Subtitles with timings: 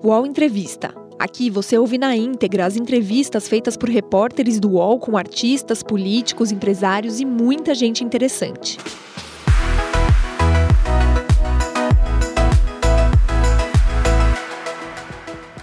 [0.00, 0.94] UOL Entrevista.
[1.18, 6.52] Aqui você ouve na íntegra as entrevistas feitas por repórteres do UOL com artistas, políticos,
[6.52, 8.78] empresários e muita gente interessante.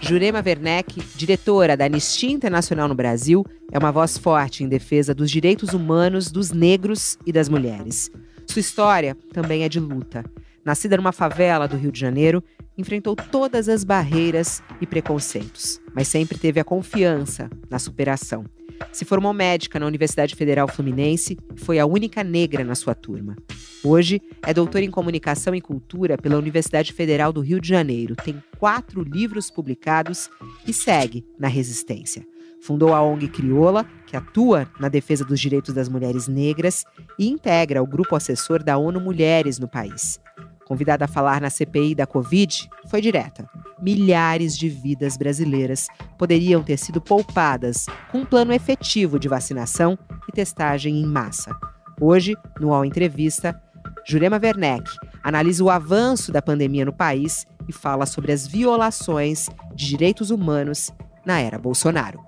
[0.01, 5.31] Jurema Werneck, diretora da Anistia Internacional no Brasil, é uma voz forte em defesa dos
[5.31, 8.11] direitos humanos dos negros e das mulheres.
[8.45, 10.25] Sua história também é de luta.
[10.65, 12.43] Nascida numa favela do Rio de Janeiro,
[12.77, 18.45] enfrentou todas as barreiras e preconceitos, mas sempre teve a confiança na superação.
[18.91, 23.35] Se formou médica na Universidade Federal Fluminense e foi a única negra na sua turma.
[23.83, 28.41] Hoje é doutora em Comunicação e Cultura pela Universidade Federal do Rio de Janeiro, tem
[28.57, 30.29] quatro livros publicados
[30.67, 32.25] e segue na resistência.
[32.61, 36.83] Fundou a ONG Crioula, que atua na defesa dos direitos das mulheres negras
[37.19, 40.19] e integra o grupo assessor da ONU Mulheres no país.
[40.65, 43.47] Convidada a falar na CPI da Covid, foi direta.
[43.79, 50.31] Milhares de vidas brasileiras poderiam ter sido poupadas com um plano efetivo de vacinação e
[50.31, 51.55] testagem em massa.
[52.01, 53.61] Hoje, no UOL Entrevista,
[54.07, 54.89] Jurema Werneck
[55.23, 60.91] analisa o avanço da pandemia no país e fala sobre as violações de direitos humanos
[61.25, 62.19] na era Bolsonaro.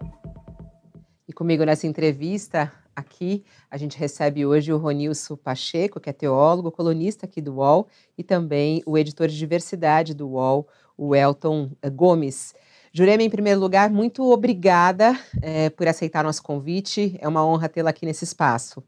[1.28, 3.44] E comigo nessa entrevista, aqui.
[3.70, 7.88] A gente recebe hoje o Ronilson Pacheco, que é teólogo, colunista aqui do UOL,
[8.18, 12.56] e também o editor de diversidade do UOL, o Elton eh, Gomes.
[12.94, 17.18] Jurema, em primeiro lugar, muito obrigada é, por aceitar nosso convite.
[17.20, 18.82] É uma honra tê-la aqui nesse espaço.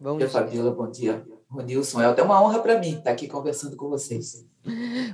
[0.00, 0.70] Bom dia, Fabiola.
[0.70, 2.00] Bom dia, Ronilson.
[2.00, 4.46] É uma honra para mim estar aqui conversando com vocês.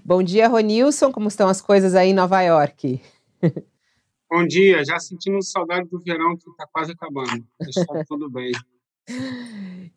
[0.05, 1.11] Bom dia, Ronilson.
[1.11, 3.03] Como estão as coisas aí em Nova York?
[4.31, 7.45] Bom dia, já sentindo saudade do verão que está quase acabando.
[7.61, 8.53] Está tudo bem.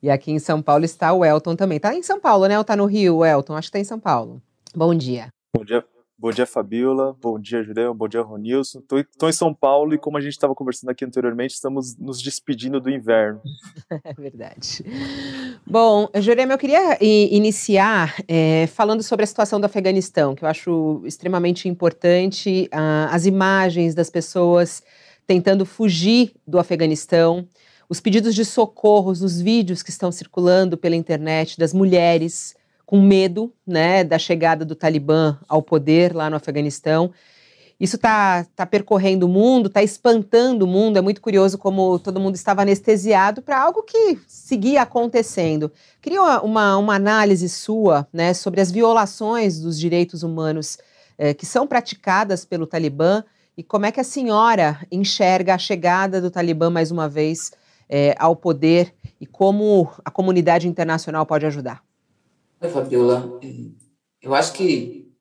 [0.02, 1.78] E aqui em São Paulo está o Elton também.
[1.78, 2.58] Está em São Paulo, né?
[2.58, 3.54] Ou está no Rio, Elton?
[3.56, 4.42] Acho que está em São Paulo.
[4.76, 5.30] Bom dia.
[5.56, 5.84] Bom dia,
[6.18, 7.14] Bom dia, Fabiola.
[7.22, 7.94] Bom dia, Julião.
[7.94, 8.80] Bom dia, Ronilson.
[8.80, 12.80] Estou em São Paulo e, como a gente estava conversando aqui anteriormente, estamos nos despedindo
[12.80, 13.42] do inverno.
[14.04, 14.86] É verdade.
[15.66, 21.02] Bom, Jurema, eu queria iniciar é, falando sobre a situação do Afeganistão, que eu acho
[21.06, 22.70] extremamente importante.
[22.72, 24.84] Ah, as imagens das pessoas
[25.28, 27.48] tentando fugir do Afeganistão,
[27.88, 33.52] os pedidos de socorros, os vídeos que estão circulando pela internet das mulheres com medo
[33.66, 37.12] né, da chegada do Talibã ao poder lá no Afeganistão.
[37.80, 40.98] Isso está tá percorrendo o mundo, está espantando o mundo.
[40.98, 45.72] É muito curioso como todo mundo estava anestesiado para algo que seguia acontecendo.
[46.02, 50.78] Queria uma, uma, análise sua né, sobre as violações dos direitos humanos
[51.18, 53.24] eh, que são praticadas pelo Talibã
[53.58, 57.52] e como é que a senhora enxerga a chegada do Talibã mais uma vez
[57.90, 61.84] eh, ao poder e como a comunidade internacional pode ajudar.
[62.62, 63.40] Oi, Fabiola.
[64.22, 65.12] Eu acho que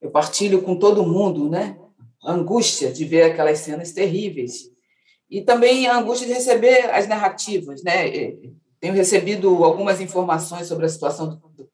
[0.00, 1.78] eu partilho com todo mundo, né?
[2.22, 4.70] A angústia de ver aquelas cenas terríveis
[5.30, 8.32] e também a angústia de receber as narrativas, né?
[8.80, 11.70] Tenho recebido algumas informações sobre a situação do, do,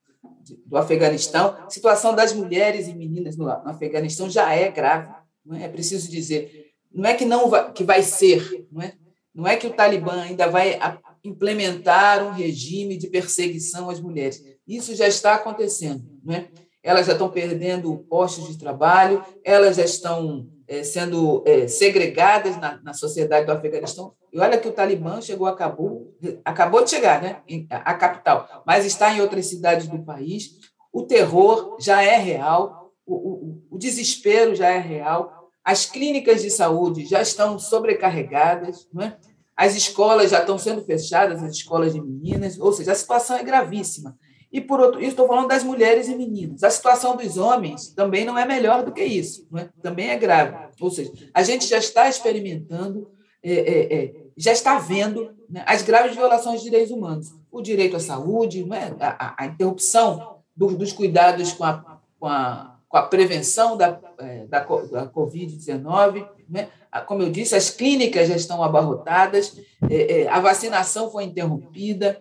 [0.66, 1.56] do Afeganistão.
[1.64, 5.08] A situação das mulheres e meninas no, no Afeganistão já é grave,
[5.52, 5.64] é?
[5.64, 6.72] é preciso dizer.
[6.92, 8.94] Não é que não vai, que vai ser, não é?
[9.36, 10.80] Não é que o Talibã ainda vai
[11.22, 14.42] implementar um regime de perseguição às mulheres.
[14.66, 16.02] Isso já está acontecendo.
[16.24, 16.48] Né?
[16.82, 22.80] Elas já estão perdendo postos de trabalho, elas já estão é, sendo é, segregadas na,
[22.82, 24.14] na, sociedade do Afeganistão.
[24.32, 28.86] E olha que o Talibã chegou a Cabul, acabou de chegar, né, a capital, mas
[28.86, 30.52] está em outras cidades do país.
[30.90, 36.50] O terror já é real, o, o, o desespero já é real, as clínicas de
[36.50, 39.14] saúde já estão sobrecarregadas, é?
[39.56, 43.42] as escolas já estão sendo fechadas, as escolas de meninas, ou seja, a situação é
[43.42, 44.16] gravíssima.
[44.52, 46.62] E, por outro, estou falando das mulheres e meninos.
[46.62, 49.68] A situação dos homens também não é melhor do que isso, é?
[49.82, 50.56] também é grave.
[50.80, 53.10] Ou seja, a gente já está experimentando,
[53.42, 57.34] é, é, é, já está vendo né, as graves violações de direitos humanos.
[57.50, 58.94] O direito à saúde, é?
[59.04, 64.46] a, a interrupção do, dos cuidados com a, com a, com a prevenção da, é,
[64.46, 66.28] da, da Covid-19.
[66.48, 66.68] Né?
[67.06, 69.60] Como eu disse, as clínicas já estão abarrotadas,
[69.90, 72.20] é, a vacinação foi interrompida.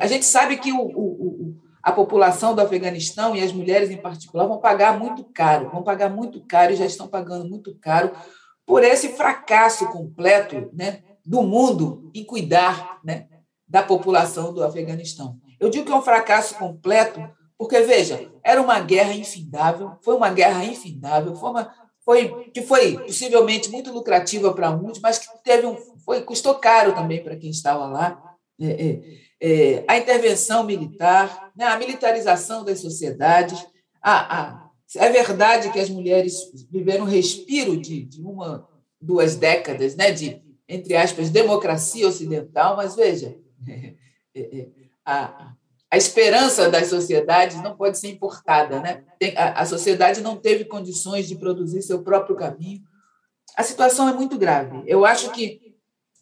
[0.00, 1.56] A gente sabe que o, o
[1.86, 6.10] a população do Afeganistão e as mulheres em particular vão pagar muito caro, vão pagar
[6.10, 8.10] muito caro e já estão pagando muito caro
[8.66, 13.28] por esse fracasso completo né, do mundo em cuidar né,
[13.68, 15.38] da população do Afeganistão.
[15.60, 17.20] Eu digo que é um fracasso completo
[17.58, 21.74] porque, veja, era uma guerra infindável, foi uma guerra infindável, foi uma,
[22.04, 26.94] foi, que foi possivelmente muito lucrativa para muitos, mas que teve um, foi, custou caro
[26.94, 28.22] também para quem estava lá.
[28.60, 33.64] É, é é, a intervenção militar, né, a militarização das sociedades,
[34.02, 36.34] a, a, É verdade que as mulheres
[36.70, 38.66] viveram um respiro de, de uma,
[39.00, 43.36] duas décadas, né, de, entre aspas, democracia ocidental, mas veja,
[45.04, 45.52] a,
[45.90, 48.80] a esperança das sociedades não pode ser importada.
[48.80, 49.04] Né?
[49.36, 52.82] a, sociedade não teve condições de produzir seu próprio caminho.
[53.56, 54.82] A situação é muito grave.
[54.86, 55.66] Eu acho que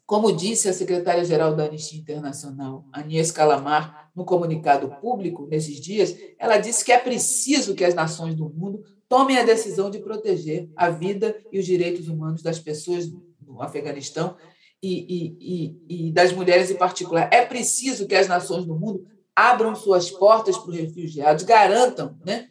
[0.07, 6.59] como disse a secretária-geral da Anistia Internacional, Agnès Calamar, no comunicado público nesses dias, ela
[6.59, 10.91] disse que é preciso que as nações do mundo tomem a decisão de proteger a
[10.91, 14.37] vida e os direitos humanos das pessoas no Afeganistão
[14.83, 17.29] e, e, e, das mulheres em particular.
[17.33, 22.49] É preciso que as nações do mundo abram suas portas para os refugiados, garantam né,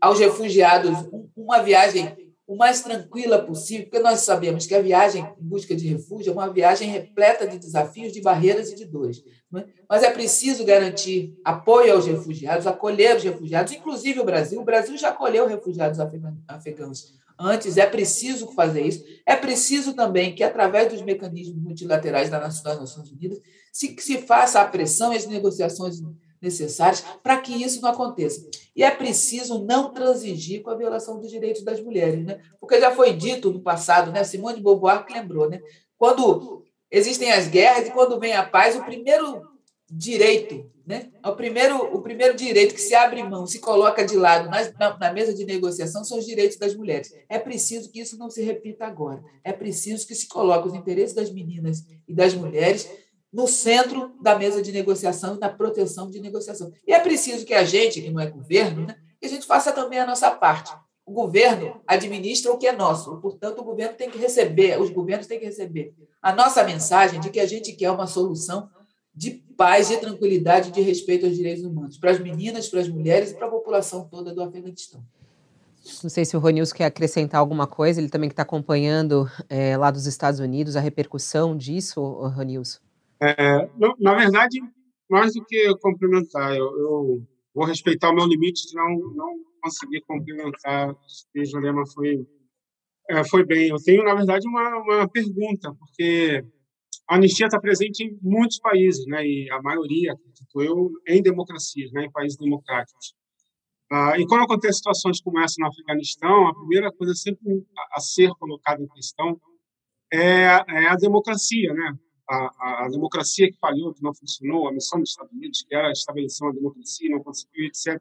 [0.00, 0.90] aos refugiados
[1.36, 2.16] uma viagem
[2.48, 6.32] o mais tranquila possível, porque nós sabemos que a viagem em busca de refúgio é
[6.32, 9.22] uma viagem repleta de desafios, de barreiras e de dores.
[9.54, 9.64] É?
[9.86, 14.62] Mas é preciso garantir apoio aos refugiados, acolher os refugiados, inclusive o Brasil.
[14.62, 16.00] O Brasil já acolheu refugiados
[16.48, 19.04] afegãos antes, é preciso fazer isso.
[19.24, 23.40] É preciso também que, através dos mecanismos multilaterais das Nações Unidas,
[23.72, 26.00] se, se faça a pressão e as negociações
[26.40, 28.48] necessárias para que isso não aconteça.
[28.74, 32.40] E é preciso não transigir com a violação dos direitos das mulheres, né?
[32.60, 34.24] Porque já foi dito no passado, né?
[34.24, 35.60] Simone de Beauvoir que lembrou, né?
[35.96, 39.42] Quando existem as guerras e quando vem a paz, o primeiro
[39.90, 41.10] direito, né?
[41.24, 45.12] O primeiro, o primeiro direito que se abre mão, se coloca de lado na, na,
[45.12, 47.12] mesa de negociação são os direitos das mulheres.
[47.28, 49.22] É preciso que isso não se repita agora.
[49.42, 52.88] É preciso que se coloque os interesses das meninas e das mulheres
[53.32, 56.70] no centro da mesa de negociação e da proteção de negociação.
[56.86, 59.72] E é preciso que a gente, que não é governo, né, que a gente faça
[59.72, 60.72] também a nossa parte.
[61.04, 65.26] O governo administra o que é nosso, portanto, o governo tem que receber, os governos
[65.26, 68.68] têm que receber a nossa mensagem de que a gente quer uma solução
[69.18, 73.32] de paz, de tranquilidade, de respeito aos direitos humanos, para as meninas, para as mulheres
[73.32, 75.04] e para a população toda do Afeganistão.
[76.02, 79.76] Não sei se o Ronilson quer acrescentar alguma coisa, ele também que está acompanhando é,
[79.76, 82.78] lá dos Estados Unidos a repercussão disso, Ronilson.
[83.20, 84.60] É, não, na verdade,
[85.10, 87.22] mais do que complementar, eu, eu,
[87.52, 92.24] vou respeitar o meu limite de não, não conseguir complementar se Jurema foi,
[93.10, 93.70] é, foi bem.
[93.70, 96.44] Eu tenho, na verdade, uma, uma pergunta, porque
[97.08, 101.90] a anistia está presente em muitos países, né, e a maioria, acredito eu, em democracias,
[101.92, 103.14] né, em países democráticos.
[103.90, 108.00] Ah, e quando acontecem situações como essa no Afeganistão, a primeira coisa sempre a, a
[108.00, 109.40] ser colocada em questão
[110.12, 111.98] é, é a democracia, né?
[112.28, 115.90] a, a, democracia que falhou, que não funcionou, a missão dos Estados Unidos, que era
[115.90, 117.98] estabelecer uma democracia, não conseguiu, etc.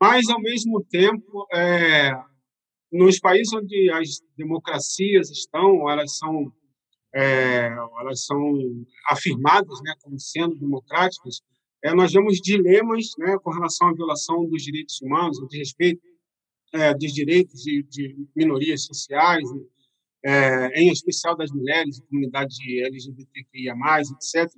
[0.00, 2.12] Mas, ao mesmo tempo, é,
[2.90, 6.50] nos países onde as democracias estão, elas são,
[7.14, 7.66] é,
[8.00, 8.54] elas são
[9.08, 11.40] afirmadas né, como sendo democráticas,
[11.82, 16.02] é, nós vemos dilemas né, com relação à violação dos direitos humanos, de respeito
[16.72, 19.44] é, dos direitos de, de minorias sociais,
[20.24, 24.50] é, em especial das mulheres, comunidade LGBTQIA+, etc.,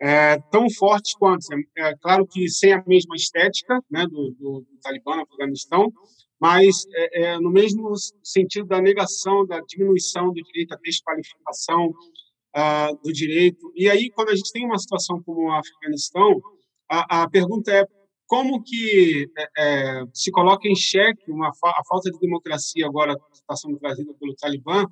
[0.00, 1.44] é, tão fortes quanto.
[1.52, 5.92] É, é, claro que sem a mesma estética né, do, do, do Talibã no Afeganistão,
[6.40, 7.92] mas é, é, no mesmo
[8.22, 13.72] sentido da negação, da diminuição do direito à desqualificação uh, do direito.
[13.74, 16.40] E aí, quando a gente tem uma situação como o Afeganistão,
[16.90, 17.84] a, a pergunta é
[18.26, 23.36] como que é, é, se coloca em xeque uma, a falta de democracia agora que
[23.36, 24.84] está sendo trazida pelo Talibã?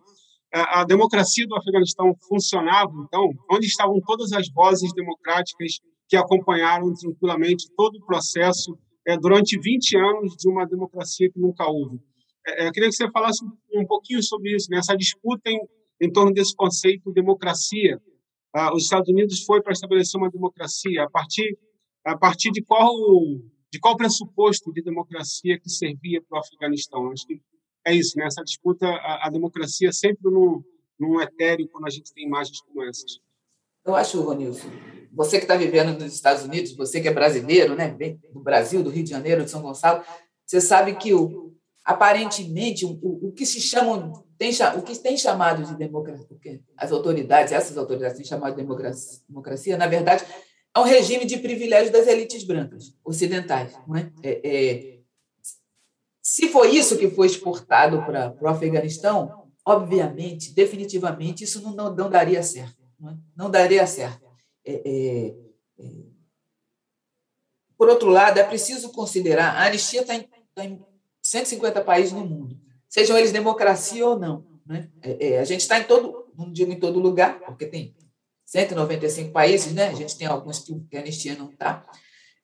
[0.52, 3.28] A, democracia do Afeganistão funcionava, então?
[3.50, 9.96] Onde estavam todas as vozes democráticas que acompanharam tranquilamente todo o processo é, durante 20
[9.96, 12.00] anos de uma democracia que nunca houve?
[12.46, 14.98] É, é, eu queria que você falasse um, pouquinho sobre isso, nessa né?
[14.98, 15.60] disputa em,
[16.00, 18.00] em torno desse conceito de democracia.
[18.52, 21.56] Ah, os Estados Unidos foi para estabelecer uma democracia a partir
[22.04, 22.94] a partir de qual
[23.70, 27.10] de qual pressuposto de democracia que servia para o Afeganistão.
[27.10, 27.40] Acho que
[27.84, 28.26] é isso, né?
[28.44, 30.64] Disputa, a, a democracia sempre no,
[30.98, 33.18] no etéreo quando a gente tem imagens como essas.
[33.84, 34.68] Eu acho, Ronilson,
[35.16, 37.96] você que está vivendo nos Estados Unidos, você que é brasileiro, né?
[38.32, 40.04] do Brasil, do Rio de Janeiro, de São Gonçalo,
[40.44, 45.64] você sabe que o, aparentemente o, o, que se chamam tem, o que tem chamado
[45.64, 50.22] de democracia, as autoridades, essas autoridades têm chamado de democracia, democracia na verdade,
[50.74, 53.72] a um regime de privilégio das elites brancas ocidentais.
[53.88, 54.12] Não é?
[54.22, 54.98] É, é,
[56.20, 61.94] se foi isso que foi exportado para, para o Afeganistão, obviamente, definitivamente, isso não, não,
[61.94, 62.76] não daria certo.
[63.00, 63.16] Não, é?
[63.34, 64.25] não daria certo.
[64.66, 65.34] É, é,
[65.78, 65.86] é.
[67.78, 70.84] por outro lado, é preciso considerar a anistia está em, tá em
[71.22, 72.58] 150 países no mundo,
[72.88, 74.44] sejam eles democracia ou não.
[74.66, 74.90] Né?
[75.40, 77.94] a gente está em todo, não digo em todo lugar, porque tem
[78.44, 79.88] 195 países, né?
[79.88, 81.84] A gente tem alguns que a anistia não está.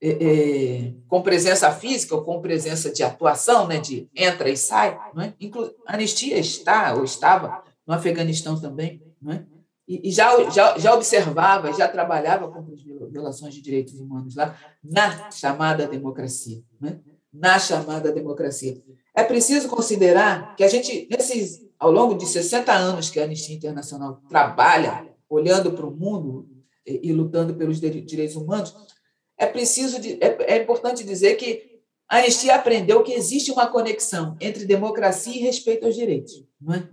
[0.00, 4.98] é, é, com presença física ou com presença de atuação, né, de entra e sai.
[5.14, 5.34] Não é?
[5.40, 9.00] Inclu a anistia está ou estava no Afeganistão também.
[9.20, 9.46] Não é?
[9.86, 15.30] E, já, já, já observava, já trabalhava contra as violações de direitos humanos lá na
[15.30, 16.62] chamada democracia.
[16.80, 17.00] Né?
[17.32, 18.80] Na chamada democracia.
[19.14, 23.56] É preciso considerar que a gente, nesses, ao longo de 60 anos que a Anistia
[23.56, 26.48] Internacional trabalha, olhando para o mundo
[26.86, 28.74] e, e lutando pelos direitos humanos,
[29.36, 31.72] é preciso de, é, é importante dizer que
[32.08, 36.44] a anistia aprendeu que existe uma conexão entre democracia e respeito aos direitos.
[36.60, 36.88] Não é?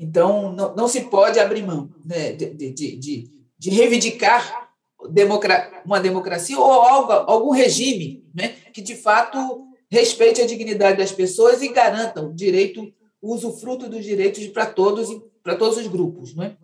[0.00, 4.70] Então, não, não se pode abrir mão né, de, de, de, de reivindicar
[5.10, 11.12] democra uma democracia ou algo, algum regime né, que, de fato, respeite a dignidade das
[11.12, 12.90] pessoas e garanta o direito,
[13.20, 15.08] o usufruto dos direitos para todos,
[15.42, 16.34] para todos os grupos.
[16.34, 16.56] Não é?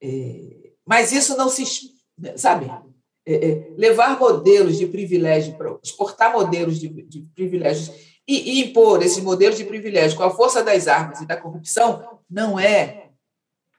[0.00, 1.64] É, mas isso não se.
[2.36, 2.70] Sabe?
[3.26, 7.90] É, é, levar modelos de privilégio, exportar modelos de, de privilégios
[8.28, 12.60] e, impor esses modelos de privilégio com a força das armas e da corrupção não
[12.60, 13.08] é.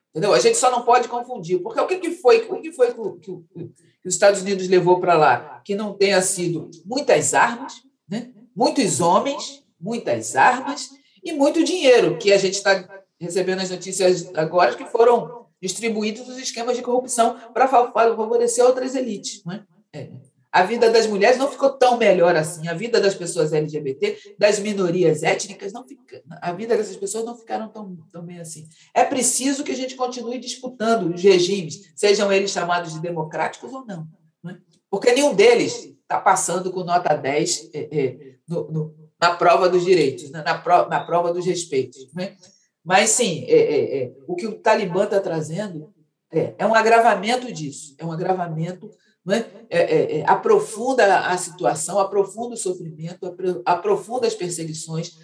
[0.10, 0.34] Entendeu?
[0.34, 2.88] A gente só não pode confundir, porque o que, que foi, o que foi
[3.22, 5.62] que, que, os Estados Unidos levou para lá?
[5.63, 7.74] Que não tenha sido muitas armas,
[8.10, 8.32] né?
[8.56, 10.89] muitos homens, muitas armas
[11.24, 16.38] e muito dinheiro, que a gente está recebendo as notícias agora que foram distribuídos os
[16.38, 19.44] esquemas de corrupção para favorecer outras elites.
[19.46, 19.63] Não é?
[19.94, 20.10] É.
[20.51, 22.68] A vida das mulheres não ficou tão melhor assim.
[22.68, 27.38] A vida das pessoas LGBT, das minorias étnicas, não fica, a vida dessas pessoas não
[27.38, 28.68] ficaram tão, tão bem assim.
[28.94, 33.86] É preciso que a gente continue disputando os regimes, sejam eles chamados de democráticos ou
[33.86, 34.08] não.
[34.44, 34.58] não é?
[34.89, 39.86] Porque nenhum deles está passando com nota 10 é, é, no, no, na prova dos
[39.86, 42.12] direitos, na, na, pro, na prova dos respeitos.
[42.13, 42.36] Não é?
[42.84, 45.94] Mas, sim, é, é, é, o que o Talibã está trazendo
[46.32, 48.89] é, é, um agravamento disso, é um agravamento,
[49.29, 49.45] não é?
[49.69, 53.31] é, é, aprofunda a situação, aprofunda o sofrimento,
[53.63, 55.15] aprofunda as perseguições,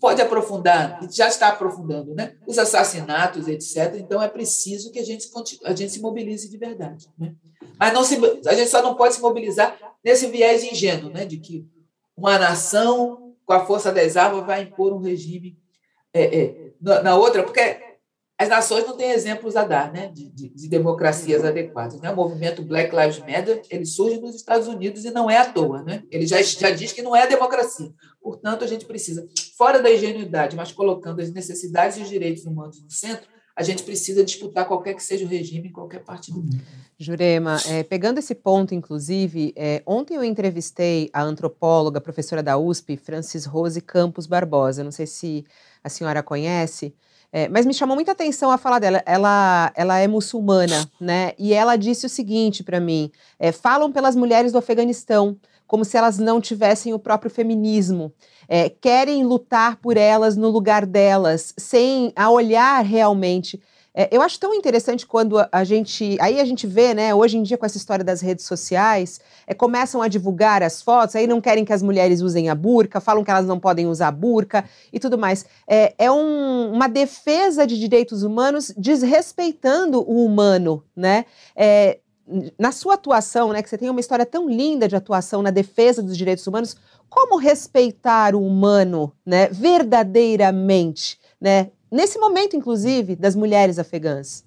[0.00, 2.34] pode aprofundar, já está aprofundando, né?
[2.46, 3.96] os assassinatos, etc.
[3.96, 5.28] Então, é preciso que a gente,
[5.64, 7.06] a gente se mobilize de verdade.
[7.18, 7.34] Né?
[7.78, 11.26] Mas não se, a gente só não pode se mobilizar nesse viés ingênuo, né?
[11.26, 11.66] de que
[12.16, 15.58] uma nação, com a força das armas, vai impor um regime
[16.14, 17.60] é, é, na, outra, porque
[18.38, 21.98] as nações não têm exemplos a dar né, de, de, de democracias adequadas.
[22.00, 22.10] Né?
[22.10, 25.82] O movimento Black Lives Matter ele surge nos Estados Unidos e não é à toa.
[25.82, 26.02] Né?
[26.10, 27.90] Ele já, já diz que não é democracia.
[28.22, 29.26] Portanto, a gente precisa,
[29.56, 33.26] fora da ingenuidade, mas colocando as necessidades e os direitos humanos no centro,
[33.56, 36.60] a gente precisa disputar qualquer que seja o regime em qualquer parte do mundo.
[36.98, 42.98] Jurema, é, pegando esse ponto, inclusive, é, ontem eu entrevistei a antropóloga, professora da USP,
[42.98, 44.84] Francis Rose Campos Barbosa.
[44.84, 45.46] Não sei se
[45.82, 46.94] a senhora conhece,
[47.32, 49.02] é, mas me chamou muita atenção a fala dela.
[49.04, 51.32] Ela, ela é muçulmana, né?
[51.38, 55.96] E ela disse o seguinte para mim: é, falam pelas mulheres do Afeganistão como se
[55.96, 58.12] elas não tivessem o próprio feminismo.
[58.48, 63.60] É, querem lutar por elas no lugar delas, sem a olhar realmente
[63.98, 66.18] é, eu acho tão interessante quando a, gente.
[66.20, 69.54] Aí a gente vê, né, hoje em dia, com essa história das redes sociais, é,
[69.54, 73.24] começam a divulgar as fotos, aí não querem que as mulheres usem a burca, falam
[73.24, 75.46] que elas não podem usar a burca e tudo mais.
[75.66, 81.24] É, é um, uma defesa de direitos humanos desrespeitando o humano, né?
[81.56, 82.00] É,
[82.58, 86.02] na sua atuação, né, que você tem uma história tão linda de atuação na defesa
[86.02, 86.76] dos direitos humanos,
[87.08, 94.44] como respeitar o humano, né, verdadeiramente, né, nesse momento, inclusive, das mulheres afegãs?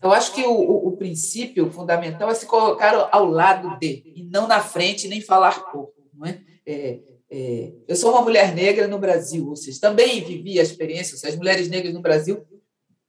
[0.00, 4.28] Eu acho que o, o, o, princípio fundamental é se colocar ao lado de, e
[4.32, 5.94] não na frente, nem falar pouco.
[6.14, 6.40] Não é?
[6.66, 6.98] É,
[7.30, 11.32] é, eu sou uma mulher negra no Brasil, ou seja, também vivi a experiência, seja,
[11.32, 12.44] as mulheres negras no Brasil,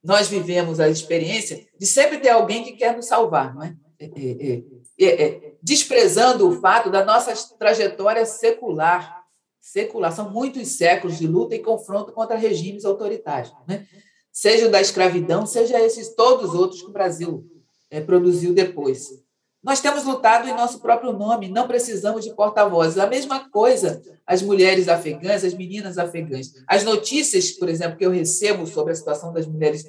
[0.03, 3.75] nós vivemos a experiência de sempre ter alguém que quer nos salvar, não é?
[3.99, 4.63] é, é,
[4.99, 9.22] é, é desprezando o fato da nossa trajetória secular,
[9.63, 10.11] secular.
[10.11, 13.87] São muitos séculos de luta e confronto contra regimes autoritários, né?
[14.29, 17.49] seja da escravidão, seja esses todos os outros que o Brasil
[17.89, 19.23] é, produziu depois.
[19.63, 22.97] Nós temos lutado em nosso próprio nome, não precisamos de porta-vozes.
[22.97, 26.53] A mesma coisa as mulheres afegãs, as meninas afegãs.
[26.67, 29.85] As notícias, por exemplo, que eu recebo sobre a situação das mulheres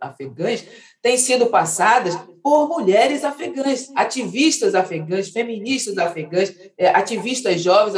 [0.00, 0.64] afegãs
[1.02, 7.94] têm sido passadas por mulheres afegãs, ativistas afegãs, feministas afegãs, é, ativistas jovens,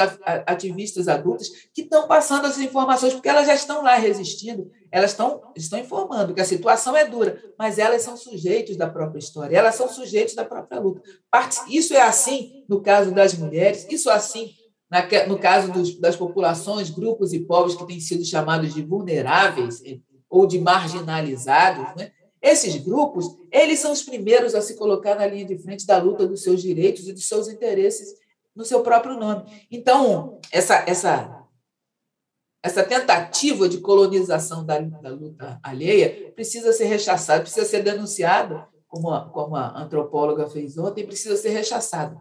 [0.46, 5.42] ativistas adultas, que estão passando essas informações, porque elas já estão lá resistindo, elas estão,
[5.56, 9.74] estão informando que a situação é dura, mas elas são sujeitos da própria história, elas
[9.74, 11.02] são sujeitos da própria luta.
[11.68, 14.50] Isso é assim no caso das mulheres, isso é assim
[15.26, 19.98] no caso dos, das populações, grupos e povos que têm sido chamados de vulneráveis eh,
[20.28, 22.12] ou de marginalizados, né?
[22.42, 26.26] Esses grupos, eles são os primeiros a se colocar na linha de frente da luta
[26.26, 28.16] dos seus direitos e dos seus interesses
[28.54, 29.44] no seu próprio nome.
[29.70, 31.46] Então, essa, essa,
[32.60, 39.10] essa tentativa de colonização da, da luta alheia precisa ser rechaçada, precisa ser denunciada, como
[39.10, 42.14] a, como a antropóloga fez ontem, precisa ser rechaçada.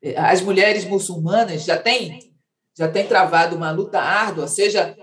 [0.00, 0.16] É?
[0.16, 2.32] As mulheres muçulmanas já têm,
[2.78, 4.96] já têm travado uma luta árdua, seja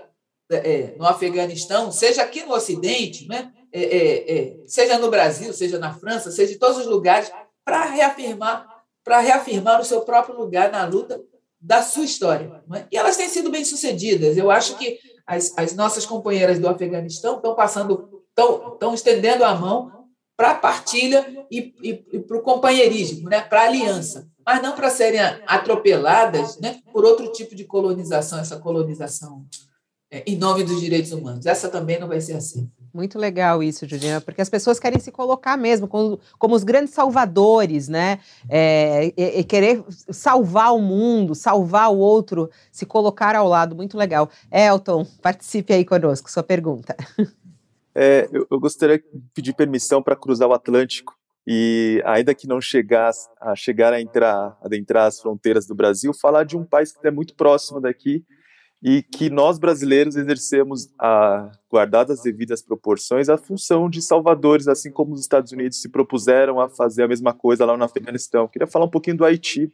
[0.50, 3.52] é, no Afeganistão, seja aqui no Ocidente, né?
[3.70, 7.30] É, é, é, seja no Brasil, seja na França, seja em todos os lugares,
[7.62, 8.72] para reafirmar
[9.04, 11.20] para reafirmar o seu próprio lugar na luta
[11.60, 12.62] da sua história.
[12.72, 12.86] É?
[12.90, 14.38] E elas têm sido bem-sucedidas.
[14.38, 19.54] Eu acho que as, as nossas companheiras do Afeganistão estão passando, estão, estão estendendo a
[19.54, 19.92] mão
[20.36, 23.40] para a partilha e, e, e para o companheirismo, né?
[23.40, 26.80] para a aliança, mas não para serem atropeladas né?
[26.92, 29.46] por outro tipo de colonização, essa colonização
[30.14, 31.44] é, em nome dos direitos humanos.
[31.44, 32.70] Essa também não vai ser assim.
[32.92, 36.94] Muito legal isso, Juliana, porque as pessoas querem se colocar mesmo como, como os grandes
[36.94, 38.20] salvadores, né?
[38.48, 43.74] É, e, e, querer salvar o mundo, salvar o outro, se colocar ao lado.
[43.74, 44.30] Muito legal.
[44.52, 46.96] Elton, participe aí conosco, sua pergunta.
[47.94, 51.14] É, eu, eu gostaria de pedir permissão para cruzar o Atlântico
[51.46, 56.44] e, ainda que não chegar a chegar a entrar, adentrar as fronteiras do Brasil, falar
[56.44, 58.24] de um país que é muito próximo daqui
[58.82, 64.90] e que nós brasileiros exercemos, a, guardadas as devidas proporções, a função de salvadores, assim
[64.90, 68.48] como os Estados Unidos se propuseram a fazer a mesma coisa lá no Afeganistão.
[68.48, 69.72] Queria falar um pouquinho do Haiti,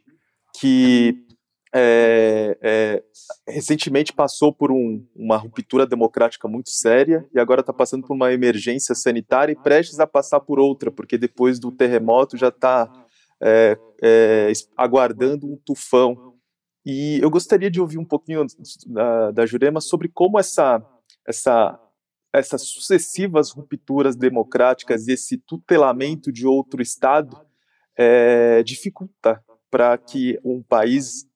[0.57, 1.25] que
[1.73, 3.03] é, é,
[3.47, 8.33] recentemente passou por um, uma ruptura democrática muito séria e agora está passando por uma
[8.33, 12.91] emergência sanitária e prestes a passar por outra, porque depois do terremoto já está
[13.41, 16.35] é, é, aguardando um tufão.
[16.85, 18.45] E eu gostaria de ouvir um pouquinho
[18.87, 20.83] da, da Jurema sobre como essa,
[21.25, 21.79] essa,
[22.33, 27.39] essas sucessivas rupturas democráticas e esse tutelamento de outro Estado
[27.97, 31.30] é, dificulta para que um país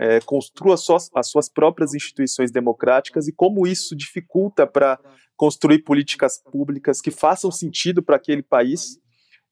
[0.00, 4.98] é, construa suas, as suas próprias instituições democráticas e como isso dificulta para
[5.36, 8.98] construir políticas públicas que façam sentido para aquele país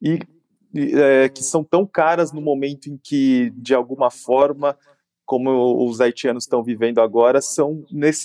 [0.01, 0.18] e,
[0.75, 4.75] é, que são tão caras no momento em que, de alguma forma,
[5.27, 7.85] como os haitianos estão vivendo agora, são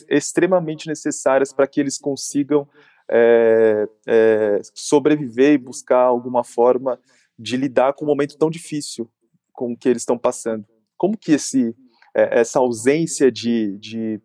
[0.10, 2.66] extremamente necessárias para que eles consigam
[3.12, 6.98] é, é, sobreviver e buscar alguma forma
[7.38, 9.12] de lidar com um momento tão difícil
[9.52, 10.66] com que eles estão passando.
[10.96, 11.76] Como que esse,
[12.16, 14.22] é, essa ausência de, de,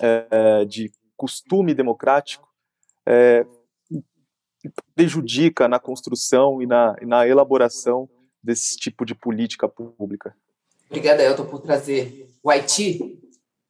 [0.00, 2.48] é, de costume democrático
[3.06, 3.44] é,
[4.94, 8.08] prejudica na construção e na, na elaboração
[8.42, 10.34] desse tipo de política pública?
[10.88, 13.20] Obrigada, Elton, por trazer o Haiti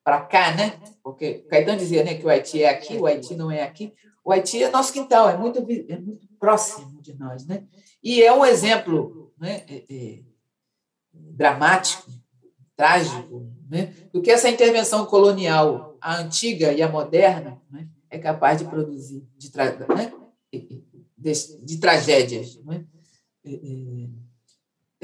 [0.04, 0.78] para cá, né?
[1.02, 3.92] Porque o Caetano dizia né, que o Haiti é aqui, o Haiti não é aqui.
[4.24, 7.64] O Haiti é nosso quintal, é muito, é muito próximo de nós, né?
[8.02, 10.22] E é um exemplo né, é, é,
[11.12, 12.10] dramático,
[12.78, 18.58] trágico, né, do que essa intervenção colonial, a antiga e a moderna, né, é capaz
[18.58, 20.12] de produzir, de, tra né,
[21.18, 22.56] de, de tragédias.
[22.64, 22.86] Né?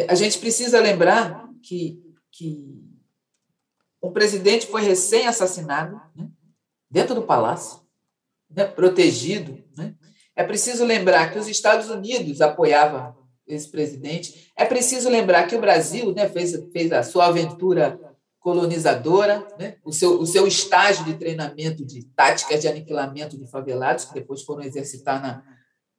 [0.08, 2.82] A gente precisa lembrar que que
[4.02, 6.28] um presidente foi recém-assassinado, né,
[6.90, 7.80] dentro do palácio,
[8.50, 9.62] né, protegido.
[10.37, 14.52] É preciso lembrar que os Estados Unidos apoiavam esse presidente.
[14.57, 17.98] É preciso lembrar que o Brasil né, fez, fez a sua aventura
[18.40, 19.76] colonizadora, né?
[19.83, 24.42] o, seu, o seu estágio de treinamento de táticas de aniquilamento de favelados, que depois
[24.42, 25.42] foram exercitar, na,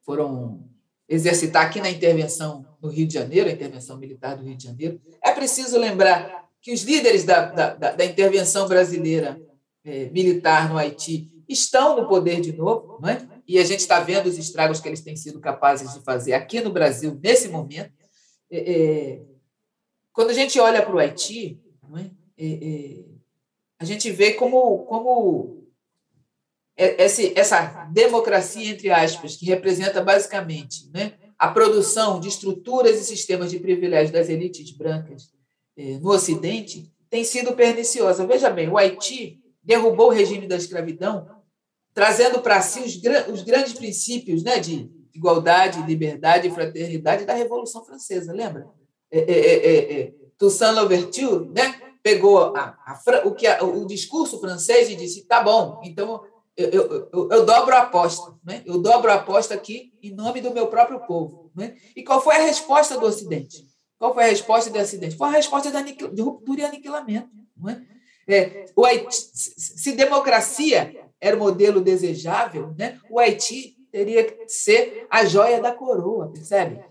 [0.04, 0.64] foram
[1.08, 5.00] exercitar aqui na intervenção no Rio de Janeiro, a intervenção militar do Rio de Janeiro.
[5.22, 9.40] É preciso lembrar que os líderes da, da, da intervenção brasileira
[9.84, 13.35] é, militar no Haiti estão no poder de novo, não é?
[13.46, 16.60] E a gente está vendo os estragos que eles têm sido capazes de fazer aqui
[16.60, 17.92] no Brasil, nesse momento.
[18.50, 19.22] É, é,
[20.12, 21.60] quando a gente olha para o Haiti,
[21.96, 22.10] é?
[22.38, 23.04] É, é?
[23.78, 25.64] a gente vê como, como
[26.76, 33.58] essa democracia, entre aspas, que representa basicamente né, a produção de estruturas e sistemas de
[33.58, 35.34] privilégio das elites brancas
[36.00, 38.26] no Ocidente, tem sido perniciosa.
[38.26, 41.28] Veja bem, o Haiti derrubou o regime da escravidão,
[41.96, 43.00] trazendo para si os,
[43.32, 48.68] os, grandes princípios né, de igualdade, liberdade e fraternidade da Revolução Francesa, lembra?
[49.10, 54.90] É, é, é, Toussaint Louverture né, pegou a, a, o, que a, o discurso francês
[54.90, 56.22] e disse: tá bom, então
[56.54, 58.62] eu, eu, eu, eu, dobro a aposta, né?
[58.66, 61.50] eu dobro a aposta aqui em nome do meu próprio povo.
[61.56, 61.76] Né?
[61.96, 63.66] E qual foi a resposta do Ocidente?
[63.98, 65.16] Qual foi a resposta do Ocidente?
[65.16, 67.30] Foi a resposta de ruptura e aniquilamento.
[67.56, 67.82] Não é?
[68.28, 72.98] É, o Haiti, se democracia era o modelo desejável, né?
[73.10, 76.84] o Haiti teria que ser a joia da coroa, percebe?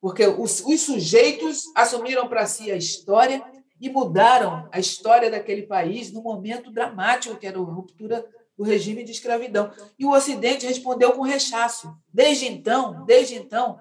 [0.00, 3.42] Porque os, os sujeitos assumiram para si a história
[3.80, 8.24] e mudaram a história daquele país num momento dramático, que era a ruptura
[8.56, 9.70] do regime de escravidão.
[9.98, 11.92] E o Ocidente respondeu com rechaço.
[12.12, 13.78] Desde então, desde então,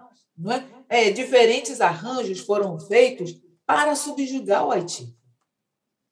[0.89, 1.07] é?
[1.07, 3.33] é diferentes arranjos foram feitos
[3.65, 5.16] para subjugar o Haiti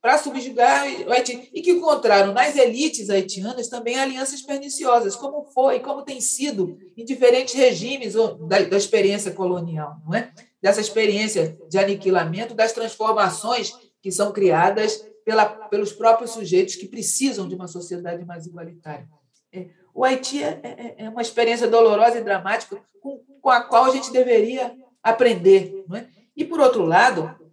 [0.05, 5.79] para subjugar o Haiti, e que encontraram nas elites haitianas também alianças perniciosas, como foi,
[5.79, 8.13] como tem sido em diferentes regimes
[8.47, 10.31] da, da experiência colonial, não é?
[10.61, 17.47] dessa experiência de aniquilamento, das transformações que são criadas pela, pelos próprios sujeitos que precisam
[17.47, 19.09] de uma sociedade mais igualitária.
[19.51, 23.85] É, o Haiti é, é, é, uma experiência dolorosa e dramática com, com a qual
[23.85, 25.83] a gente deveria aprender.
[25.87, 26.07] Não é?
[26.37, 27.43] E, por outro lado,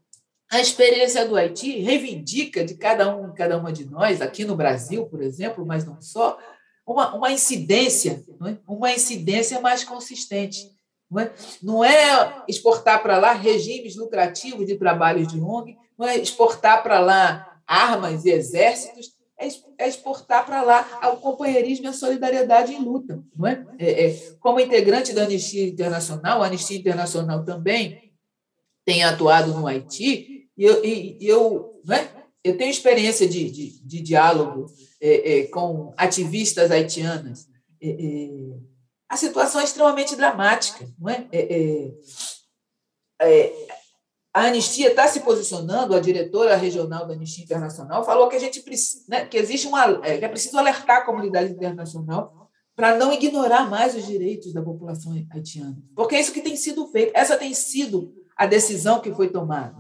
[0.52, 5.06] a experiência do Haiti reivindica de cada um, cada uma de nós, aqui no Brasil,
[5.06, 6.36] por exemplo, mas não só,
[6.86, 8.56] uma, uma incidência, é?
[8.68, 10.70] uma incidência mais consistente.
[11.10, 16.18] Não é, não é exportar para lá regimes lucrativos de trabalhos de ONG, não é
[16.18, 21.94] exportar para lá armas e exércitos, é, é exportar para lá o companheirismo e a
[21.94, 23.22] solidariedade em luta.
[23.34, 23.66] Não é?
[23.78, 24.16] É, é?
[24.38, 28.12] Como integrante da Anistia Internacional, a Anistia Internacional também
[28.84, 30.31] tem atuado no Haiti,
[30.62, 32.08] e eu, e, eu, né,
[32.44, 34.66] eu tenho experiência de, de, de diálogo
[35.00, 37.48] é, é, com ativistas haitianas.
[37.80, 38.28] É, é
[39.08, 40.88] a situação é extremamente dramática.
[41.00, 41.26] Não é?
[41.32, 41.90] é,
[43.22, 43.52] é
[44.32, 48.62] a Anistia está se posicionando, a diretora regional da Anistia Internacional falou que a gente
[48.62, 53.68] precisa, né, que existe uma, que é preciso alertar a comunidade internacional para não ignorar
[53.68, 57.12] mais os direitos da população haitiana, porque é isso que tem sido feito.
[57.14, 59.76] Essa tem sido a decisão que foi tomada?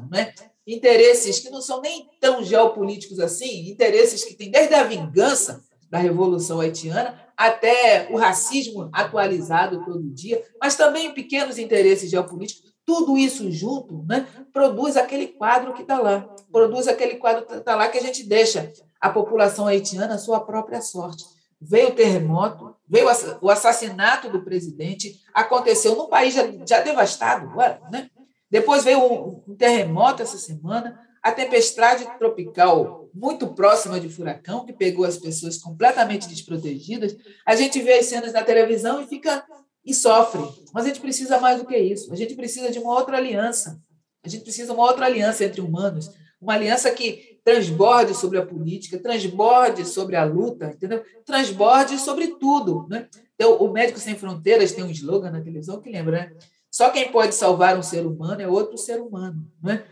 [0.66, 5.98] Interesses que não são nem tão geopolíticos assim, interesses que têm desde a vingança da
[5.98, 12.72] Revolução Haitiana até o racismo atualizado todo dia, mas também pequenos interesses geopolíticos.
[12.84, 16.20] Tudo isso junto né, produz aquele quadro que está lá,
[16.50, 20.40] produz aquele quadro que está lá que a gente deixa a população haitiana à sua
[20.40, 21.24] própria sorte.
[21.60, 23.06] Veio o terremoto, veio
[23.40, 27.54] o assassinato do presidente, aconteceu num país já, já devastado,
[27.90, 28.10] né?
[28.52, 29.00] Depois veio
[29.48, 35.56] um, terremoto essa semana, a tempestade tropical muito próxima de furacão, que pegou as pessoas
[35.56, 37.16] completamente desprotegidas.
[37.46, 39.42] A gente vê as cenas na televisão e fica
[39.82, 40.42] e sofre.
[40.70, 42.12] Mas a gente precisa mais do que isso.
[42.12, 43.80] A gente precisa de uma outra aliança.
[44.22, 48.44] A gente precisa de uma outra aliança entre humanos, uma aliança que transborde sobre a
[48.44, 51.02] política, transborde sobre a luta, entendeu?
[51.24, 53.08] Transborde sobre tudo, né?
[53.34, 56.32] Então, o Médico Sem Fronteiras tem um slogan na televisão que lembra, né?
[56.72, 59.46] Só quem pode salvar um ser humano é outro ser humano.
[59.62, 59.84] Né?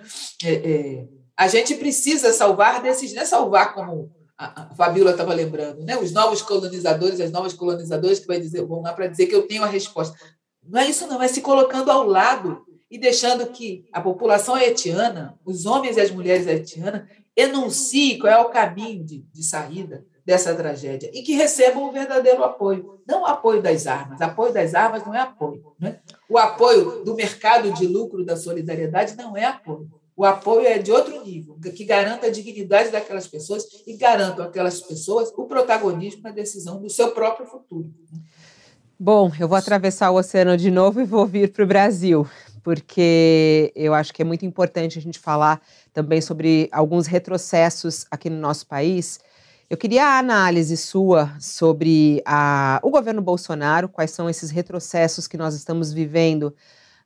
[0.42, 5.84] É, é, a gente precisa salvar desses, não é salvar como a, Fabíola estava lembrando,
[5.84, 5.98] né?
[5.98, 9.46] os novos colonizadores, as novas colonizadoras que vai dizer, vão lá para dizer que eu
[9.46, 10.16] tenho a resposta.
[10.66, 15.38] Não é isso, não, é se colocando ao lado e deixando que a população haitiana,
[15.44, 17.02] os homens e as mulheres haitianas,
[17.36, 22.44] enuncie qual é o caminho de, de saída dessa tragédia e que recebam o verdadeiro
[22.44, 24.20] apoio, não o apoio das armas.
[24.20, 25.74] Apoio das armas não é apoio.
[25.76, 25.98] Né?
[26.28, 29.90] O apoio do mercado de lucro da solidariedade não é apoio.
[30.16, 34.80] O apoio é de outro nível, que garanta a dignidade daquelas pessoas e garanta aquelas
[34.80, 37.90] pessoas o protagonismo na decisão do seu próprio futuro.
[38.96, 42.24] Bom, eu vou atravessar o oceano de novo e vou vir para o Brasil,
[42.62, 45.60] porque eu acho que é muito importante a gente falar
[45.92, 49.18] também sobre alguns retrocessos aqui no nosso país
[49.70, 55.38] eu queria a análise sua sobre a, o governo Bolsonaro, quais são esses retrocessos que
[55.38, 56.52] nós estamos vivendo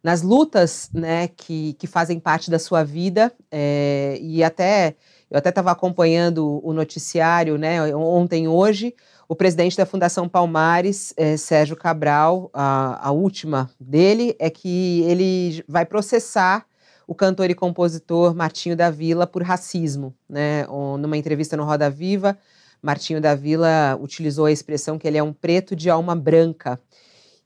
[0.03, 3.31] nas lutas né, que, que fazem parte da sua vida.
[3.53, 4.97] É, e até
[5.31, 8.95] eu até estava acompanhando o noticiário né, ontem hoje.
[9.29, 15.63] O presidente da Fundação Palmares, é, Sérgio Cabral, a, a última dele é que ele
[15.69, 16.65] vai processar
[17.07, 20.15] o cantor e compositor Martinho da Vila por racismo.
[20.27, 20.67] Né?
[20.99, 22.39] Numa entrevista no Roda Viva,
[22.85, 26.79] Martinho da Vila utilizou a expressão que ele é um preto de alma branca.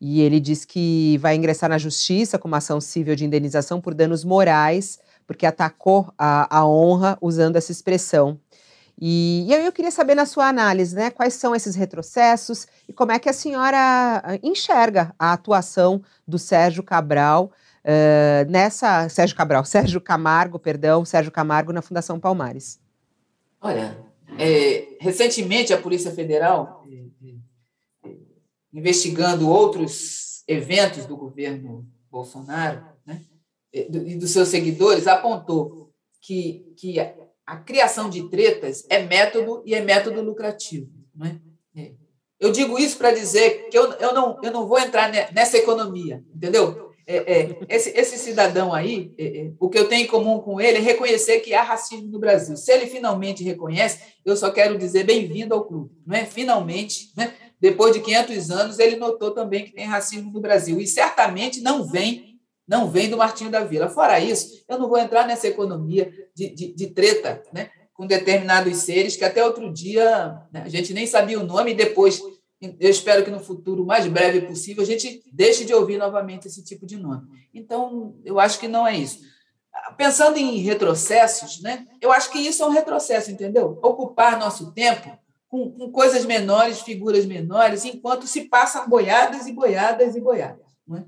[0.01, 3.95] E ele diz que vai ingressar na justiça com uma ação civil de indenização por
[3.95, 8.41] danos morais, porque atacou a, a honra usando essa expressão.
[9.01, 13.13] E, e eu queria saber na sua análise, né, quais são esses retrocessos e como
[13.13, 13.79] é que a senhora
[14.25, 17.53] ah, enxerga a atuação do Sérgio Cabral
[17.85, 22.81] uh, nessa Sérgio Cabral, Sérgio Camargo, perdão, Sérgio Camargo na Fundação Palmares.
[23.61, 28.17] Olha, é, recentemente, a Polícia Federal, é, é,
[28.73, 33.23] investigando outros eventos do governo Bolsonaro né,
[33.73, 37.15] e dos seus seguidores, apontou que, que a,
[37.47, 40.91] a, criação de tretas é método e é método lucrativo.
[41.15, 41.41] Né?
[42.41, 46.25] Eu digo isso para dizer que eu, eu, não, eu não vou entrar nessa economia,
[46.35, 46.88] entendeu?
[47.11, 50.61] É, é, esse, esse, cidadão aí, é, é, o que eu tenho em comum com
[50.61, 52.55] ele é reconhecer que há racismo no Brasil.
[52.55, 55.91] Se ele finalmente reconhece, eu só quero dizer bem-vindo ao clube.
[56.07, 56.27] Não é?
[56.27, 57.33] Finalmente, né?
[57.59, 60.79] depois de 500 anos, ele notou também que tem racismo no Brasil.
[60.79, 62.29] E certamente não vem
[62.69, 63.89] não vem do Martinho da Vila.
[63.89, 67.71] Fora isso, eu não vou entrar nessa economia de, de, de treta né?
[67.95, 70.65] com determinados seres que até outro dia né?
[70.67, 72.21] a gente nem sabia o nome e depois
[72.61, 76.63] eu espero que no futuro mais breve possível a gente deixe de ouvir novamente esse
[76.65, 77.29] tipo de nome.
[77.55, 79.21] Então, eu acho que não é isso.
[79.97, 81.87] Pensando em retrocessos, né?
[82.01, 83.79] Eu acho que isso é um retrocesso, entendeu?
[83.81, 85.17] Ocupar nosso tempo
[85.49, 90.67] com, com coisas menores, figuras menores, enquanto se passam boiadas e boiadas e boiadas.
[90.87, 91.05] Não é?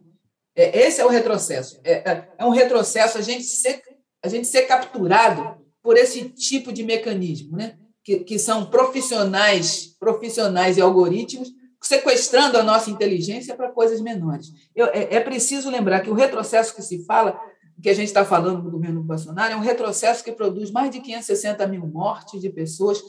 [0.55, 1.81] É, esse é o retrocesso.
[1.83, 3.83] É, é, é um retrocesso a gente ser,
[4.23, 7.77] a gente ser capturado por esse tipo de mecanismo, né?
[8.11, 11.49] Que, que são profissionais, profissionais e algoritmos
[11.81, 14.49] sequestrando a nossa inteligência para coisas menores.
[14.75, 17.41] Eu, é, é, preciso lembrar que o retrocesso que se fala,
[17.81, 21.01] que a gente está falando do governo Bolsonaro, é um retrocesso que produz mais de
[21.01, 23.03] 560 mil mortes de pessoas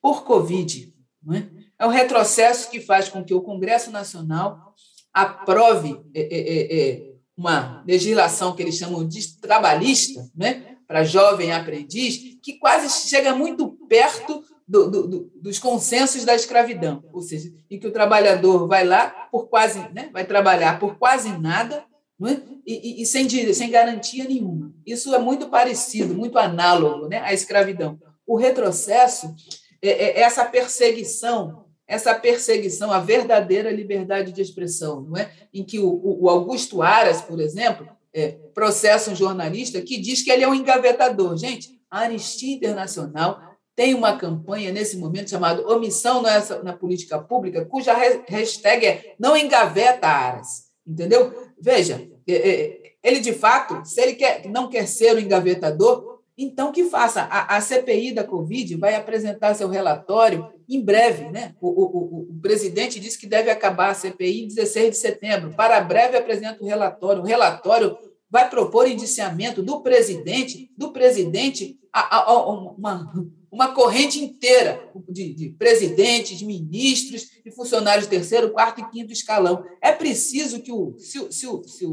[0.00, 0.94] por Covid.
[1.22, 1.50] Não é?
[1.78, 4.74] é um retrocesso que faz com que o Congresso Nacional
[5.12, 10.73] aprove é, é, é, é uma legislação que eles chamam de trabalhista, né?
[10.86, 17.04] Para jovem aprendiz, que quase chega muito perto do, do, do, dos consensos da escravidão,
[17.12, 21.36] ou seja, em que o trabalhador vai lá por quase, né, vai trabalhar por quase
[21.38, 21.84] nada
[22.26, 22.40] é?
[22.66, 24.72] e, e, e, sem, sem garantia nenhuma.
[24.86, 27.98] Isso é muito parecido, muito análogo né, à escravidão.
[28.26, 29.34] O retrocesso
[29.82, 35.30] é, é, é essa perseguição, essa perseguição à verdadeira liberdade de expressão, não é?
[35.52, 40.30] em que o, o Augusto Aras, por exemplo, é, processa um jornalista que diz que
[40.30, 41.36] ele é um engavetador.
[41.36, 43.40] Gente, a Anistia Internacional
[43.76, 46.22] tem uma campanha nesse momento chamada Omissão
[46.62, 47.92] na, Política Pública, cuja
[48.28, 50.64] hashtag é Não Engaveta Aras.
[50.86, 51.32] Entendeu?
[51.60, 56.70] Veja, é, é, ele de fato, se ele quer, não quer ser o engavetador, então
[56.70, 57.22] que faça.
[57.22, 61.30] A, a CPI da Covid vai apresentar seu relatório em breve.
[61.30, 61.54] Né?
[61.60, 65.54] O, o, o, presidente disse que deve acabar a CPI em 16 de setembro.
[65.54, 67.22] Para breve apresenta o relatório.
[67.22, 67.96] O relatório
[68.30, 73.12] vai propor indiciamento do presidente, do presidente, a, a, a uma,
[73.50, 79.64] uma corrente inteira de, de presidentes, de ministros e funcionários terceiro, quarto e quinto escalão.
[79.80, 81.86] É preciso que o, se, se, se,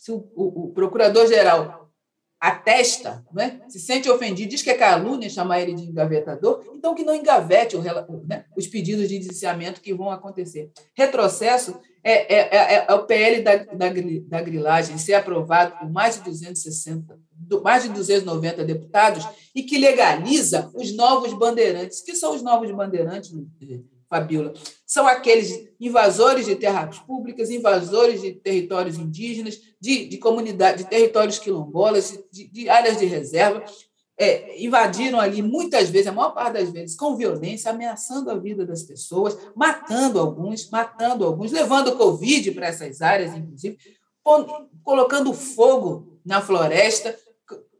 [0.00, 1.81] se o, o procurador-geral
[2.42, 3.60] atesta, né?
[3.68, 7.76] se sente ofendido, diz que é calúnia chamar ele de engavetador, então que não engavete
[7.76, 7.82] o,
[8.26, 8.46] né?
[8.56, 10.72] os pedidos de indiciamento que vão acontecer.
[10.92, 13.92] Retrocesso é, é, é, é o PL da, da,
[14.26, 17.16] da, grilagem ser aprovado por mais de 260,
[17.62, 19.24] mais de 290 deputados
[19.54, 22.00] e que legaliza os novos bandeirantes.
[22.00, 23.32] que são os novos bandeirantes,
[24.12, 24.52] Fabiola?
[24.86, 31.38] São aqueles invasores de terras públicas, invasores de territórios indígenas, de, de comunidades, de territórios
[31.38, 33.64] quilombolas, de, de áreas de reserva,
[34.18, 38.66] é, invadiram ali muitas vezes, a maior parte das vezes, com violência, ameaçando a vida
[38.66, 43.78] das pessoas, matando alguns, matando alguns, levando Covid para essas áreas, inclusive,
[44.84, 47.16] colocando fogo na floresta,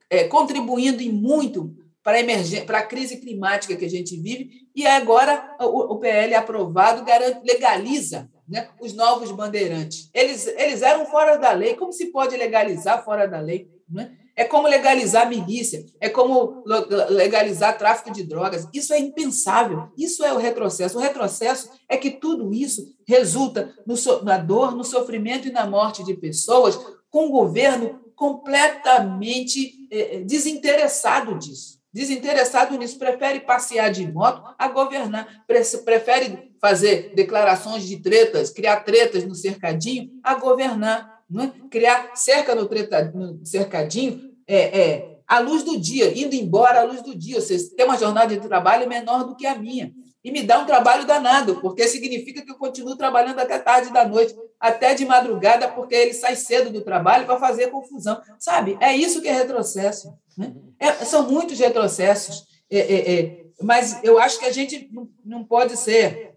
[0.08, 4.86] é, contribuindo em muito para a, para a crise climática que a gente vive, e
[4.86, 10.10] agora o, o PL aprovado garante, legaliza né, os novos bandeirantes.
[10.12, 11.74] Eles, eles eram fora da lei.
[11.74, 13.70] Como se pode legalizar fora da lei?
[13.88, 14.12] Né?
[14.34, 16.64] É como legalizar milícia, é como
[17.10, 18.66] legalizar tráfico de drogas.
[18.72, 19.88] Isso é impensável.
[19.96, 20.98] Isso é o retrocesso.
[20.98, 26.02] O retrocesso é que tudo isso resulta no, na dor, no sofrimento e na morte
[26.02, 26.78] de pessoas
[27.10, 34.68] com um governo completamente eh, eh, desinteressado disso desinteressado nisso, prefere passear de moto a
[34.68, 41.52] governar, prefere fazer declarações de tretas, criar tretas no cercadinho a governar, não é?
[41.70, 46.84] criar cerca no, treta, no cercadinho é, é, à luz do dia, indo embora à
[46.84, 49.92] luz do dia, ou seja, ter uma jornada de trabalho menor do que a minha.
[50.24, 54.06] E me dá um trabalho danado, porque significa que eu continuo trabalhando até tarde da
[54.06, 58.20] noite, até de madrugada, porque ele sai cedo do trabalho para fazer confusão.
[58.38, 58.78] Sabe?
[58.80, 60.16] É isso que é retrocesso.
[60.38, 60.54] Né?
[60.78, 64.88] É, são muitos retrocessos, é, é, é, mas eu acho que a gente
[65.24, 66.36] não, pode ser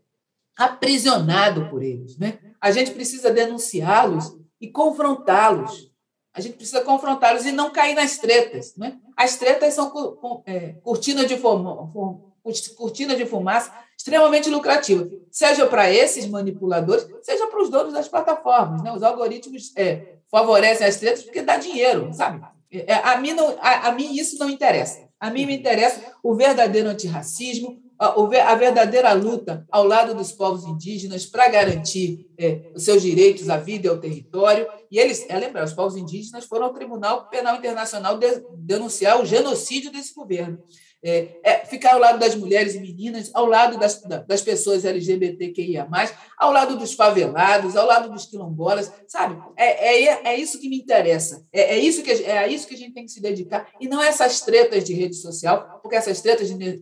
[0.57, 2.17] aprisionado por eles.
[2.17, 2.39] Né?
[2.59, 5.91] A gente precisa denunciá-los e confrontá-los.
[6.33, 8.75] A gente precisa confrontá-los e não cair nas tretas.
[8.75, 8.97] Né?
[9.15, 12.34] As tretas são é, cortinas de fumaça
[12.75, 18.83] cortina de fumaça extremamente lucrativa, seja para esses manipuladores, seja para os donos das plataformas.
[18.83, 18.91] Né?
[18.91, 22.45] Os algoritmos é, favorecem as tretas porque dá dinheiro, sabe?
[22.71, 25.05] É, a, mim não, a, a mim isso não interessa.
[25.19, 31.25] A mim me interessa o verdadeiro antirracismo, a verdadeira luta ao lado dos povos indígenas
[31.25, 34.67] para garantir é, os seus direitos à vida e ao território.
[34.91, 39.25] E eles, é lembrar, os povos indígenas foram ao Tribunal Penal Internacional de, denunciar o
[39.25, 40.59] genocídio desse governo.
[41.07, 45.87] É, é, ficar ao lado das mulheres e meninas, ao lado das, das pessoas LGBTQIA,
[46.35, 49.39] ao lado dos favelados, ao lado dos quilombolas, sabe?
[49.55, 51.45] É, é, é isso que me interessa.
[51.53, 53.87] É, é, isso que, é a isso que a gente tem que se dedicar, e
[53.87, 56.81] não essas tretas de rede social, porque essas tretas de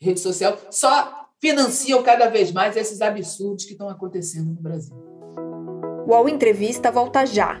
[0.00, 4.94] rede social só financiam cada vez mais esses absurdos que estão acontecendo no Brasil.
[6.06, 7.60] O Entrevista volta já.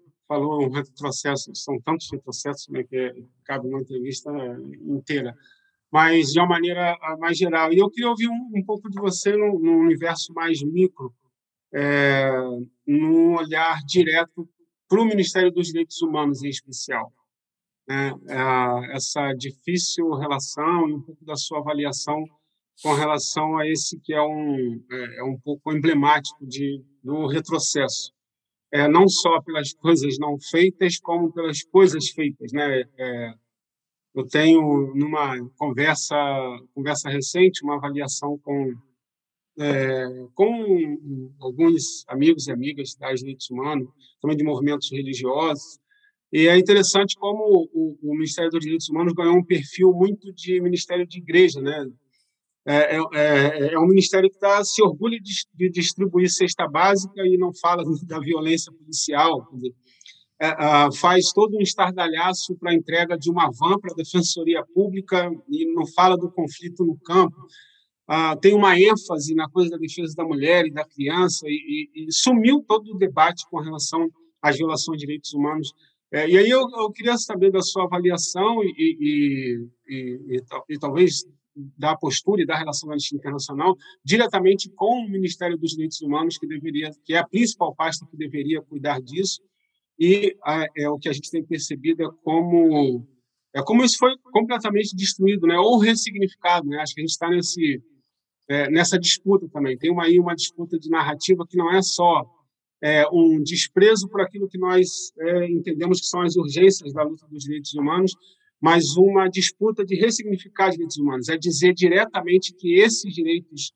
[0.31, 4.31] falou um retrocesso, são tantos retrocessos né, que cabe uma entrevista
[4.81, 5.35] inteira,
[5.91, 7.73] mas de uma maneira mais geral.
[7.73, 11.13] E eu queria ouvir um, um pouco de você no, no universo mais micro,
[11.73, 12.31] é,
[12.87, 14.47] num olhar direto
[14.87, 17.11] para o Ministério dos Direitos Humanos em especial.
[17.85, 18.13] Né?
[18.29, 22.23] É, essa difícil relação e um pouco da sua avaliação
[22.81, 28.13] com relação a esse que é um, é, é um pouco emblemático de, do retrocesso
[28.71, 32.51] é, não só pelas coisas não feitas, como pelas coisas feitas.
[32.53, 32.83] Né?
[32.97, 33.33] É,
[34.15, 36.15] eu tenho, numa conversa,
[36.73, 38.73] conversa recente, uma avaliação com,
[39.59, 43.89] é, com alguns amigos e amigas das direitos humanos,
[44.21, 45.79] também de movimentos religiosos,
[46.31, 50.61] e é interessante como o, o Ministério dos Direitos Humanos ganhou um perfil muito de
[50.61, 51.85] ministério de igreja, né?
[52.65, 57.21] É, é, é, é, um ministério que tá, se orgulha de, de, distribuir cesta básica
[57.25, 59.47] e não fala da violência policial.
[59.53, 59.73] Dizer,
[60.39, 65.31] é, faz todo um estardalhaço para a entrega de uma van para a Defensoria Pública
[65.49, 67.35] e não fala do conflito no campo.
[68.07, 72.07] Ah, tem uma ênfase na coisa da defesa da mulher e da criança e, e,
[72.07, 74.09] e sumiu todo o debate com relação
[74.41, 75.71] às violações de direitos humanos.
[76.11, 81.23] É, e aí eu, eu, queria saber da sua avaliação e, e, e talvez
[81.55, 86.91] da postura e da relação Internacional diretamente com o Ministério dos Direitos Humanos, que deveria,
[87.03, 89.41] que é a principal pasta que deveria cuidar disso,
[89.99, 90.35] e
[90.77, 93.05] é, o que a gente tem percebido é como
[93.53, 96.79] é como isso foi completamente destruído, né, ou ressignificado, né?
[96.79, 97.83] Acho que a gente está nesse
[98.49, 99.77] é, nessa disputa também.
[99.77, 102.25] Tem uma aí uma disputa de narrativa que não é só
[102.81, 107.27] é, um desprezo por aquilo que nós é, entendemos que são as urgências da luta
[107.27, 108.15] dos direitos humanos,
[108.61, 113.73] mas uma disputa de ressignificar os direitos humanos, é dizer diretamente que esses direitos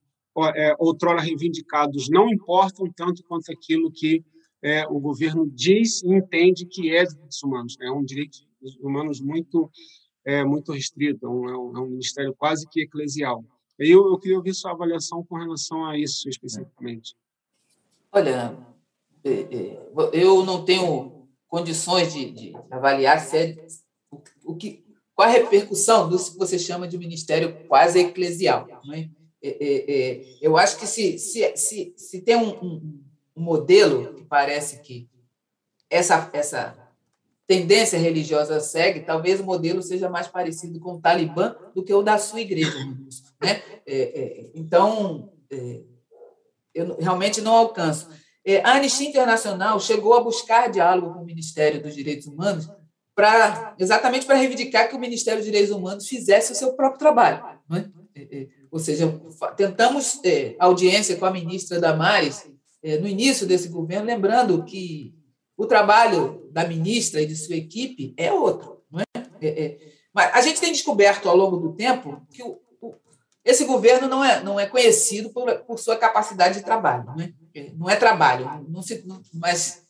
[0.55, 4.23] é, outrora reivindicados não importam tanto quanto aquilo que
[4.61, 7.77] é, o governo diz e entende que é direitos humanos.
[7.81, 8.37] É um direito
[8.81, 9.69] humanos muito
[10.25, 13.45] é, muito restrito, é um, é um, ministério quase que eclesial.
[13.77, 17.15] Eu, eu queria ouvir sua avaliação com relação a isso especificamente.
[18.11, 18.57] Olha,
[19.23, 23.55] é, é, eu não tenho condições de, de avaliar se é
[24.43, 28.67] o que, qual a repercussão disso que você chama de ministério quase eclesial.
[28.85, 29.09] Né?
[29.41, 33.03] É, é, é, eu acho que se, se, se, se tem um, um,
[33.37, 35.09] um, modelo que parece que
[35.89, 36.75] essa, essa
[37.47, 42.03] tendência religiosa segue, talvez o modelo seja mais parecido com o Talibã do que o
[42.03, 42.77] da sua igreja.
[43.41, 43.61] Né?
[43.85, 45.81] É, é, então, é,
[46.73, 48.09] eu realmente não alcanço.
[48.63, 52.67] a Anistia Internacional chegou a buscar diálogo com o Ministério dos Direitos Humanos
[53.15, 57.43] para exatamente para reivindicar que o Ministério dos Direitos Humanos fizesse o seu próprio trabalho.
[57.69, 57.89] Né?
[58.69, 59.07] Ou seja,
[59.55, 62.45] tentamos é, audiência com a ministra Damares
[62.83, 65.15] é, no início desse governo, lembrando que
[65.57, 68.83] o trabalho da ministra e de sua equipe é outro.
[68.91, 69.05] Não é?
[69.41, 69.77] é, é
[70.13, 72.93] mas a gente tem descoberto ao longo do tempo que o, o,
[73.43, 77.05] esse governo não é, não é conhecido por, por sua capacidade de trabalho.
[77.05, 77.33] Não é,
[77.73, 79.85] não é trabalho, não se, não, mas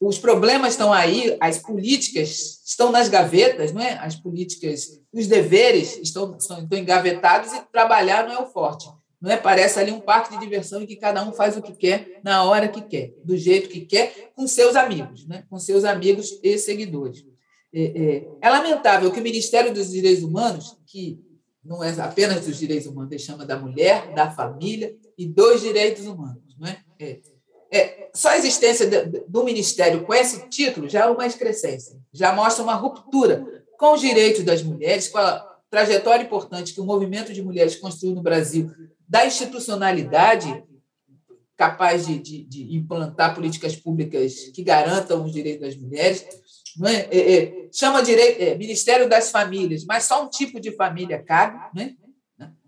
[0.00, 3.92] os problemas estão aí, as políticas estão nas gavetas, não é?
[3.94, 8.86] As políticas, os deveres estão, estão, engavetados e trabalhar não é o forte.
[9.20, 9.36] Não é?
[9.36, 12.44] Parece ali um parque de diversão em que cada um faz o que quer, na
[12.44, 15.44] hora que quer, do jeito que quer, com seus amigos, né?
[15.48, 17.24] com seus amigos e seguidores.
[17.72, 21.18] É, é, é lamentável que o Ministério dos Direitos Humanos, que
[21.64, 26.06] não é apenas dos direitos humanos, ele chama da mulher, da família e dos direitos
[26.06, 26.78] humanos, não é?
[27.00, 27.20] é
[27.70, 28.88] é, só a existência
[29.28, 33.44] do Ministério com esse título já é uma excrescência, já mostra uma ruptura
[33.78, 38.14] com os direitos das mulheres, com a trajetória importante que o movimento de mulheres construiu
[38.14, 38.70] no Brasil,
[39.08, 40.64] da institucionalidade
[41.56, 46.24] capaz de, de, de implantar políticas públicas que garantam os direitos das mulheres.
[46.84, 46.90] É?
[46.90, 51.58] É, é, chama direito, é, Ministério das Famílias, mas só um tipo de família cabe.
[51.74, 51.94] Não é?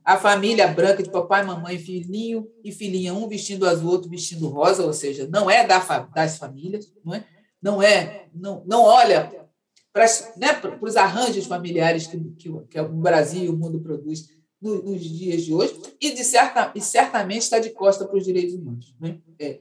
[0.08, 4.82] A família branca de papai, mamãe, filhinho e filhinha, um vestindo azul, outro vestindo rosa,
[4.82, 7.26] ou seja, não é das famílias, não é?
[7.60, 9.30] Não é, não, não olha
[9.92, 10.06] para,
[10.38, 10.48] né,
[10.80, 14.30] os arranjos familiares que, que, que, o Brasil e o mundo produz
[14.62, 18.24] nos, nos dias de hoje, e, de certa, e certamente está de costa para os
[18.24, 18.96] direitos humanos.
[18.98, 19.18] Né?
[19.38, 19.60] É,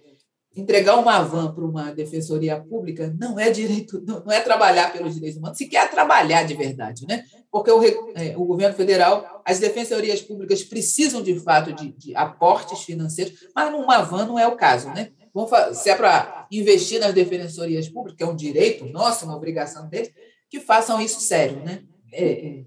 [0.57, 5.37] entregar uma van para uma defensoria pública não é direito, não é trabalhar pelos direitos
[5.37, 7.23] humanos, se quer trabalhar de verdade, né?
[7.51, 12.81] Porque o, é, o governo federal, as defensorias públicas precisam de fato de, de aportes
[12.81, 15.11] financeiros, mas numa van não é o caso, né?
[15.33, 19.87] Vamos se é para investir nas defensorias públicas, que é um direito nosso, uma obrigação
[19.87, 20.11] deles,
[20.49, 21.83] que façam isso sério, né?
[22.11, 22.65] É, é,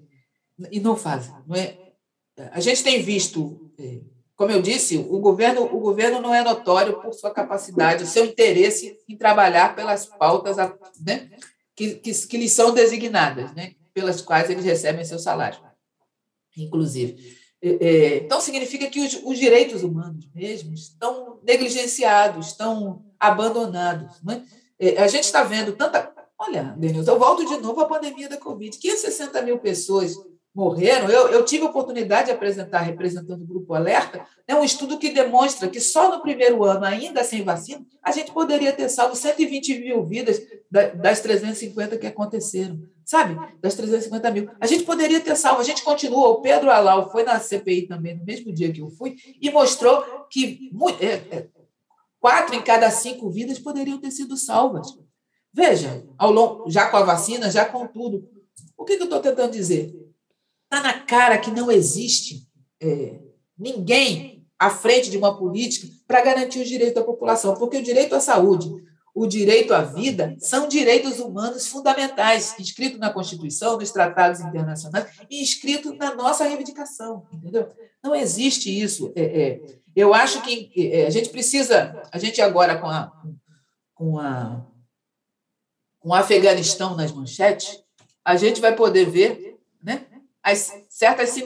[0.70, 1.76] e não fazem, não é?
[2.53, 4.01] A gente tem visto é,
[4.41, 8.97] como eu disse, o governo, o governo não é notório por sua capacidade, seu interesse
[9.07, 10.57] em trabalhar pelas pautas
[10.99, 11.28] né,
[11.76, 15.61] que, que, que lhes são designadas, né, pelas quais eles recebem seu salário,
[16.57, 17.36] inclusive.
[17.62, 24.22] É, é, então, significa que os, os, direitos humanos mesmo estão negligenciados, estão abandonados.
[24.22, 24.43] Né?
[24.78, 26.14] É, a gente está vendo tanta.
[26.38, 28.78] Olha, Denilson, eu volto de novo à pandemia da Covid.
[28.78, 30.14] 560 mil pessoas
[30.55, 31.09] morreram.
[31.09, 35.11] Eu, eu tive a oportunidade de apresentar, representando o Grupo Alerta, né, um estudo que
[35.11, 39.78] demonstra que só no primeiro ano, ainda sem vacina, a gente poderia ter salvo 120
[39.78, 40.40] mil vidas
[40.70, 42.80] das 350 que aconteceram.
[43.05, 43.36] Sabe?
[43.61, 44.51] Das 350 mil.
[44.61, 45.61] A gente poderia ter salvo.
[45.61, 46.28] A gente continua.
[46.28, 50.05] O Pedro Alau foi na CPI também, no mesmo dia que eu fui, e mostrou
[50.30, 50.70] que
[51.01, 51.46] é, é,
[52.20, 54.96] quatro em cada cinco vidas poderiam ter sido salvas.
[55.53, 58.28] Veja, ao longo, já com a vacina, já com tudo.
[58.76, 59.92] O que, que eu estou tentando dizer?
[60.71, 62.47] Está na cara que não existe
[62.81, 63.18] é,
[63.59, 68.14] ninguém à frente de uma política para garantir os direitos da população, porque o direito
[68.14, 68.71] à saúde,
[69.12, 75.43] o direito à vida são direitos humanos fundamentais, inscritos na Constituição, nos tratados internacionais e
[75.43, 77.68] inscritos na nossa reivindicação, entendeu?
[78.03, 79.12] Não existe isso.
[79.16, 79.61] É, é,
[79.97, 83.12] eu acho que é, a gente precisa, a gente agora com a,
[83.95, 84.64] com a
[86.01, 87.85] com o Afeganistão nas manchetes,
[88.25, 89.49] a gente vai poder ver?
[90.43, 91.36] As certas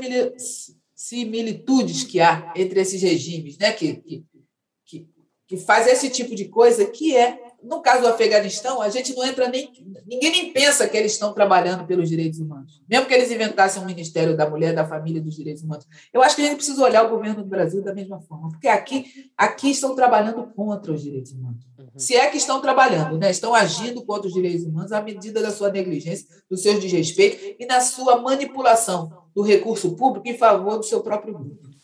[0.95, 3.73] similitudes que há entre esses regimes, né?
[3.73, 4.25] que, que,
[4.85, 5.09] que,
[5.47, 9.25] que faz esse tipo de coisa, que é no caso do Afeganistão, a gente não
[9.25, 9.73] entra nem.
[10.07, 12.83] Ninguém nem pensa que eles estão trabalhando pelos direitos humanos.
[12.89, 15.87] Mesmo que eles inventassem um Ministério da Mulher, da Família e dos Direitos Humanos.
[16.13, 18.69] Eu acho que a gente precisa olhar o governo do Brasil da mesma forma, porque
[18.69, 21.65] aqui, aqui estão trabalhando contra os direitos humanos.
[21.79, 21.87] Uhum.
[21.97, 23.31] Se é que estão trabalhando, né?
[23.31, 27.65] estão agindo contra os direitos humanos à medida da sua negligência, dos seus desrespeitos e
[27.65, 31.75] na sua manipulação do recurso público em favor do seu próprio grupo.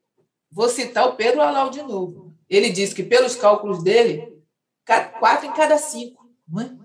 [0.51, 2.35] vou citar o Pedro Alau de novo.
[2.49, 4.37] Ele disse que, pelos cálculos dele,
[5.17, 6.29] quatro em cada cinco.
[6.45, 6.80] Não é?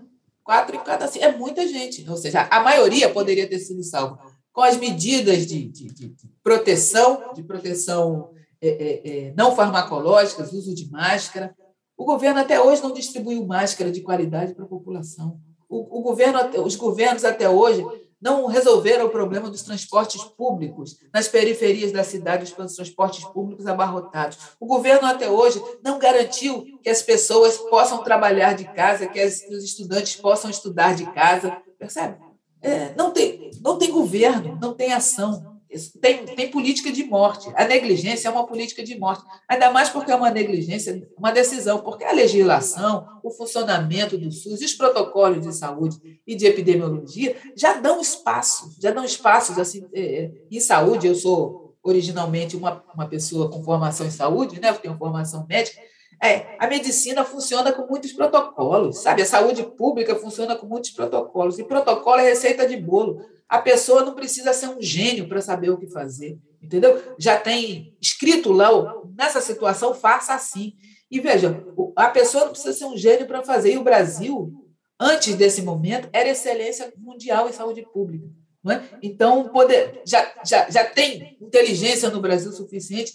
[0.47, 1.25] Quatro em cada cinco.
[1.25, 2.09] É muita gente.
[2.09, 4.17] Ou seja, a maioria poderia ter sido salva.
[4.53, 8.29] Com as medidas de, de, de proteção, de proteção
[8.61, 11.53] é, é, é, não farmacológicas, uso de máscara.
[11.97, 15.37] O governo até hoje não distribuiu máscara de qualidade para a população.
[15.67, 17.83] O, o governo, os governos até hoje
[18.21, 24.37] não resolveram o problema dos transportes públicos nas periferias da cidade, os transportes públicos abarrotados.
[24.59, 29.63] O governo, até hoje, não garantiu que as pessoas possam trabalhar de casa, que os
[29.63, 31.57] estudantes possam estudar de casa.
[31.77, 32.17] Percebe?
[32.61, 35.46] É, não, tem, não tem governo, não tem ação.
[36.01, 37.51] Tem, tem política de morte.
[37.55, 39.23] A negligência é uma política de morte.
[39.49, 44.61] Ainda mais porque é uma negligência, uma decisão, porque a legislação, o funcionamento do SUS,
[44.61, 50.01] os protocolos de saúde e de epidemiologia já dão espaço, já dão espaços assim, é,
[50.01, 51.07] é, em saúde.
[51.07, 54.69] Eu sou originalmente uma, uma pessoa com formação em saúde, né?
[54.69, 55.81] eu tenho formação médica.
[56.21, 59.21] É, a medicina funciona com muitos protocolos, sabe?
[59.21, 61.59] A saúde pública funciona com muitos protocolos.
[61.59, 63.21] E protocolo é receita de bolo.
[63.49, 67.01] A pessoa não precisa ser um gênio para saber o que fazer, entendeu?
[67.17, 68.69] Já tem escrito lá,
[69.15, 70.73] nessa situação, faça assim.
[71.09, 71.63] E veja,
[71.95, 73.73] a pessoa não precisa ser um gênio para fazer.
[73.73, 74.53] E o Brasil,
[74.99, 78.27] antes desse momento, era excelência mundial em saúde pública.
[78.69, 78.81] É?
[79.01, 83.13] Então, poder, já, já, já tem inteligência no Brasil suficiente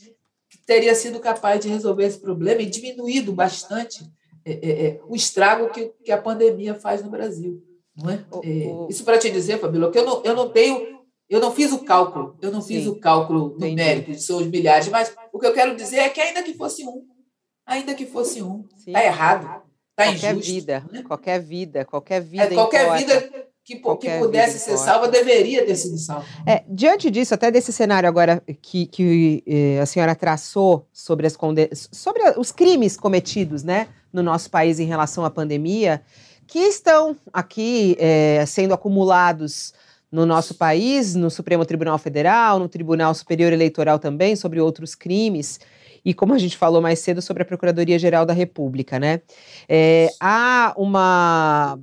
[0.48, 4.02] que teria sido capaz de resolver esse problema e diminuído bastante
[4.44, 7.62] é, é, é o estrago que, que a pandemia faz no Brasil.
[7.96, 8.24] Não é?
[8.44, 11.72] é isso para te dizer, Fabíola, que eu não, eu não tenho eu não fiz
[11.72, 12.90] o cálculo, eu não fiz Sim.
[12.90, 16.42] o cálculo numérico de seus milhares, mas o que eu quero dizer é que ainda
[16.42, 17.06] que fosse um,
[17.64, 20.26] ainda que fosse um, está errado, está injusto.
[20.26, 21.02] Qualquer vida, né?
[21.02, 22.44] qualquer vida, qualquer vida.
[22.44, 22.98] É, qualquer importa.
[22.98, 26.26] vida que, que pudesse ser salva deveria ter sido salva.
[26.46, 31.38] É, diante disso, até desse cenário agora que, que eh, a senhora traçou sobre, as
[31.92, 36.02] sobre os crimes cometidos né, no nosso país em relação à pandemia,
[36.46, 39.72] que estão aqui eh, sendo acumulados
[40.10, 45.58] no nosso país, no Supremo Tribunal Federal, no Tribunal Superior Eleitoral também, sobre outros crimes,
[46.04, 49.22] e como a gente falou mais cedo, sobre a Procuradoria-Geral da República, né?
[49.68, 51.78] É, há uma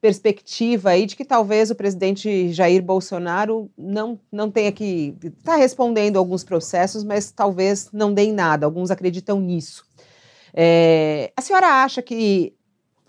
[0.00, 5.16] perspectiva aí de que talvez o presidente Jair Bolsonaro não, não tenha que.
[5.22, 8.66] está respondendo alguns processos, mas talvez não dê em nada.
[8.66, 9.84] Alguns acreditam nisso.
[10.52, 12.54] É, a senhora acha que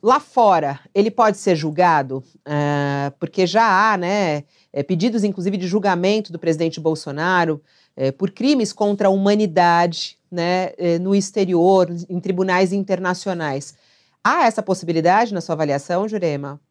[0.06, 5.66] Lá fora, ele pode ser julgado, uh, porque já há né, é, pedidos, inclusive, de
[5.66, 7.60] julgamento do presidente Bolsonaro
[7.96, 13.74] é, por crimes contra a humanidade né, é, no exterior, em tribunais internacionais.
[14.24, 16.62] Há essa possibilidade na sua avaliação, Jurema?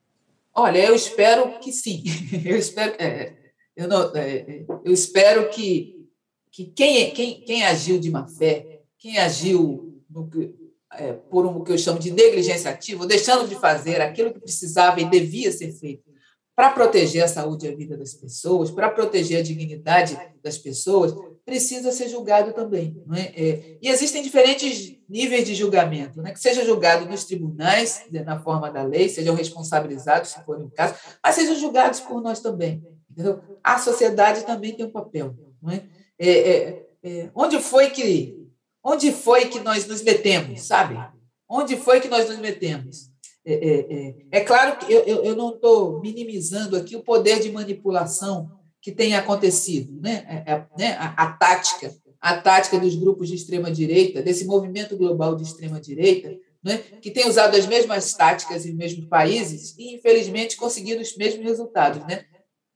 [0.54, 2.04] Olha, eu espero que sim.
[2.44, 3.32] Eu espero, é,
[3.76, 6.06] eu, não, é, eu espero que,
[6.52, 10.30] que quem, quem, quem agiu de má fé, quem agiu no,
[10.98, 15.00] é, por um que eu chamo de negligência ativa, deixando de fazer aquilo que precisava
[15.00, 16.14] e devia ser feito
[16.56, 21.12] para proteger a saúde e a vida das pessoas, para proteger a dignidade das pessoas,
[21.44, 23.02] precisa ser julgado também.
[23.06, 23.32] Não é?
[23.36, 26.32] É, e existem diferentes níveis de julgamento, né?
[26.32, 30.70] que seja julgado nos tribunais, né, na forma da lei, sejam responsabilizados, se for o
[30.70, 32.82] caso, mas sejam julgados por nós também.
[33.10, 33.40] Entendeu?
[33.62, 35.34] A sociedade também tem um papel.
[35.60, 35.82] Não é?
[36.18, 38.43] é, é, é onde foi que
[38.84, 40.96] Onde foi que nós nos metemos, sabe?
[41.48, 43.08] Onde foi que nós nos metemos?
[43.46, 44.14] É, é, é.
[44.30, 48.92] é claro que eu, eu, eu não estou minimizando aqui o poder de manipulação que
[48.92, 50.24] tem acontecido, né?
[50.28, 50.92] É, é, né?
[50.98, 55.80] A, a, tática, a tática dos grupos de extrema direita, desse movimento global de extrema
[55.80, 56.78] direita, né?
[57.00, 62.06] que tem usado as mesmas táticas em mesmos países e infelizmente conseguido os mesmos resultados,
[62.06, 62.24] né?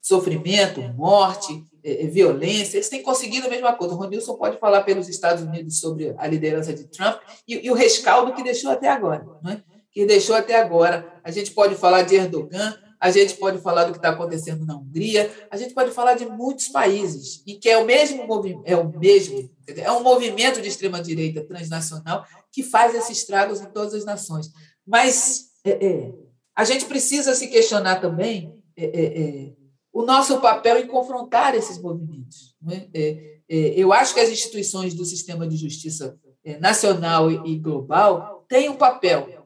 [0.00, 1.62] Sofrimento, morte,
[2.06, 3.94] violência, eles têm conseguido a mesma coisa.
[3.94, 7.74] O Ronilson pode falar pelos Estados Unidos sobre a liderança de Trump e, e o
[7.74, 9.26] rescaldo que deixou até agora.
[9.42, 9.62] Não é?
[9.90, 11.20] Que deixou até agora.
[11.24, 14.76] A gente pode falar de Erdogan, a gente pode falar do que está acontecendo na
[14.76, 18.76] Hungria, a gente pode falar de muitos países, e que é o mesmo movimento, é
[18.76, 24.04] o mesmo, é um movimento de extrema-direita transnacional que faz esses estragos em todas as
[24.04, 24.50] nações.
[24.84, 26.12] Mas é, é,
[26.56, 29.57] a gente precisa se questionar também é, é, é
[29.92, 32.54] o nosso papel em confrontar esses movimentos.
[32.62, 32.88] Né?
[32.94, 38.44] É, é, eu acho que as instituições do sistema de justiça é, nacional e, global
[38.48, 39.36] têm um papel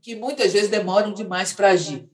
[0.00, 2.10] que muitas vezes demoram demais para agir.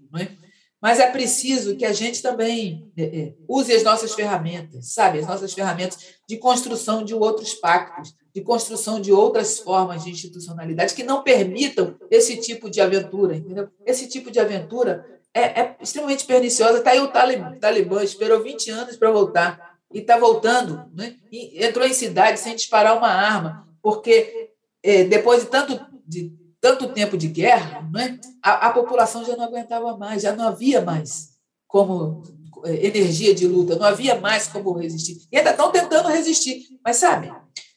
[0.81, 5.19] Mas é preciso que a gente também é, é, use as nossas ferramentas, sabe?
[5.19, 5.99] As nossas ferramentas
[6.29, 11.97] de construção de outros pactos, de construção de outras formas de institucionalidade que não permitam
[12.11, 13.69] esse tipo de aventura, entendeu?
[13.85, 15.05] Esse tipo de aventura
[15.39, 16.79] é, é extremamente perniciosa.
[16.79, 20.85] Está aí o Talibã, esperou 20 anos para voltar e está voltando.
[20.95, 21.17] Né?
[21.31, 24.51] E entrou em cidade sem disparar uma arma, porque
[24.83, 29.45] é, depois de tanto, de tanto tempo de guerra, né, a, a população já não
[29.45, 31.31] aguentava mais, já não havia mais
[31.67, 32.23] como
[32.65, 35.19] é, energia de luta, não havia mais como resistir.
[35.31, 36.65] E ainda estão tentando resistir.
[36.85, 37.33] Mas, sabe,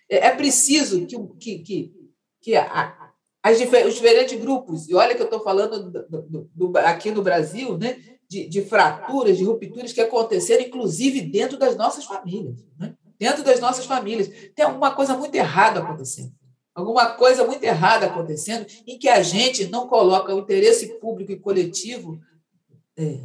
[0.09, 1.93] é, é preciso que, que, que,
[2.41, 3.00] que a,
[3.43, 7.23] as, os diferentes grupos, e olha que eu estou falando do, do, do, aqui no
[7.23, 7.97] Brasil, né,
[8.29, 12.63] de, de, fraturas, de rupturas que aconteceram, inclusive dentro das nossas famílias.
[12.79, 12.93] Né?
[13.19, 14.29] Dentro das nossas famílias.
[14.55, 16.31] Tem alguma coisa muito errada acontecendo.
[16.73, 21.39] Alguma coisa muito errada acontecendo em que a gente não coloca o interesse público e
[21.39, 22.17] coletivo
[22.97, 23.19] é,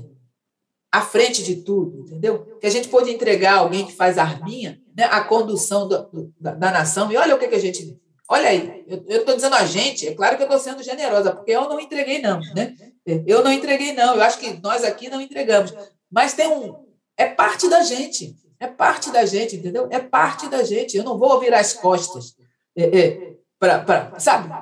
[0.91, 2.59] à frente de tudo, entendeu?
[2.61, 6.73] Que a gente pode entregar alguém que faz arminha né, a condução do, da, da
[6.73, 7.12] nação.
[7.12, 7.97] E olha o que, que a gente
[8.29, 11.53] Olha aí, eu estou dizendo a gente, é claro que eu estou sendo generosa, porque
[11.53, 12.41] eu não entreguei, não.
[12.57, 12.74] Né?
[13.24, 14.16] Eu não entreguei, não.
[14.16, 15.72] Eu acho que nós aqui não entregamos.
[16.11, 16.87] Mas tem um.
[17.16, 18.37] É parte da gente.
[18.59, 19.87] É parte da gente, entendeu?
[19.91, 20.97] É parte da gente.
[20.97, 22.35] Eu não vou virar as costas.
[22.77, 24.53] É, é, pra, pra, sabe?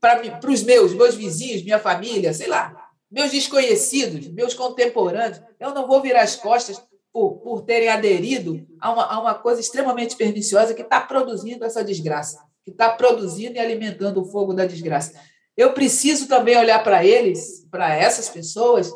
[0.00, 5.40] Para os meus, meus vizinhos, minha família, sei lá, meus desconhecidos, meus contemporâneos.
[5.60, 9.60] Eu não vou virar as costas por, por terem aderido a uma, a uma coisa
[9.60, 14.66] extremamente perniciosa que está produzindo essa desgraça que está produzindo e alimentando o fogo da
[14.66, 15.14] desgraça.
[15.56, 18.90] eu preciso também olhar para eles, para essas pessoas,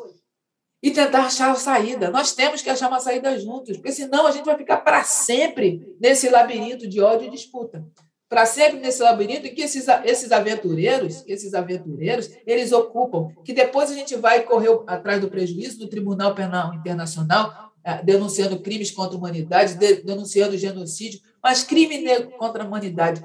[0.81, 2.09] e tentar achar a saída.
[2.09, 5.95] Nós temos que achar uma saída juntos, porque senão a gente vai ficar para sempre
[5.99, 7.85] nesse labirinto de ódio e disputa.
[8.29, 13.93] Para sempre nesse labirinto que esses, esses aventureiros, esses aventureiros, eles ocupam, que depois a
[13.93, 19.17] gente vai correr atrás do prejuízo do Tribunal Penal Internacional, eh, denunciando crimes contra a
[19.17, 22.03] humanidade, denunciando genocídio, mas crime
[22.37, 23.23] contra a humanidade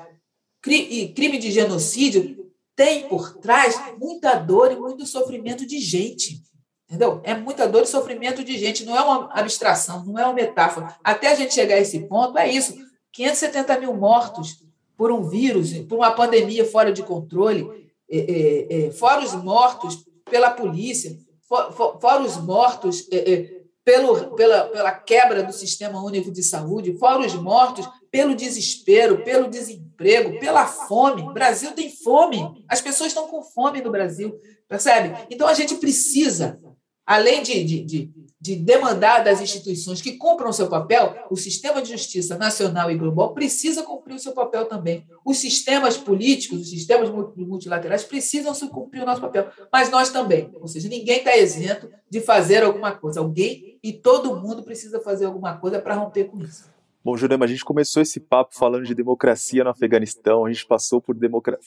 [0.62, 6.40] crime de genocídio tem por trás muita dor e muito sofrimento de gente.
[6.86, 7.20] Entendeu?
[7.24, 10.94] É muita dor e sofrimento de gente, não é uma abstração, não é uma metáfora.
[11.02, 12.74] Até a gente chegar a esse ponto, é isso.
[13.12, 14.62] 570 mil mortos
[14.96, 17.66] por um vírus, por uma pandemia fora de controle,
[18.10, 21.16] é, é, é, fora os mortos pela polícia,
[21.48, 26.42] for, for, fora os mortos é, é, pelo, pela, pela quebra do sistema único de
[26.42, 31.22] saúde, fora os mortos pelo desespero, pelo desemprego, pela fome.
[31.22, 32.64] O Brasil tem fome.
[32.68, 34.38] As pessoas estão com fome no Brasil,
[34.68, 35.26] percebe?
[35.30, 36.61] Então a gente precisa
[37.07, 41.82] além de, de, de, de, demandar das instituições que cumpram o seu papel, o sistema
[41.82, 45.05] de justiça nacional e global precisa cumprir o seu papel também.
[45.24, 50.51] Os sistemas políticos, os sistemas multilaterais precisam cumprir o nosso papel, mas nós também.
[50.55, 53.20] Ou seja, ninguém está isento de fazer alguma coisa.
[53.20, 56.71] Alguém e todo mundo precisa fazer alguma coisa para romper com isso.
[57.05, 61.03] Bom, Jurema, a gente começou esse papo falando de democracia no Afeganistão, a gente passou
[61.03, 61.16] por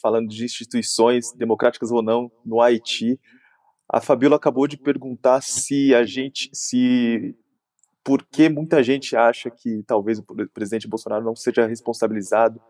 [0.01, 3.19] falando de instituições democráticas ou não no Haiti.
[3.89, 7.35] A Fabiola acabou de perguntar se a gente, se
[8.01, 10.23] por que muita gente acha que talvez o
[10.53, 12.61] presidente Bolsonaro não seja responsabilizado,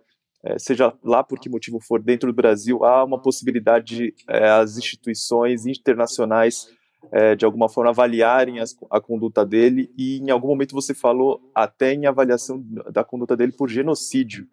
[0.44, 4.50] é, seja lá por que motivo for, dentro do Brasil, há uma possibilidade de é,
[4.50, 6.68] as instituições internacionais
[7.12, 11.52] é, de alguma forma avaliarem as, a conduta dele e em algum momento você falou
[11.54, 14.48] até em avaliação da conduta dele por genocídio.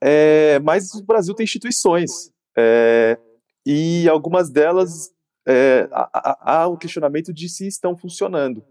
[0.00, 3.18] É, mas o Brasil tem instituições é,
[3.64, 5.10] e algumas delas
[5.46, 8.64] é, há, o questionamento de se estão funcionando.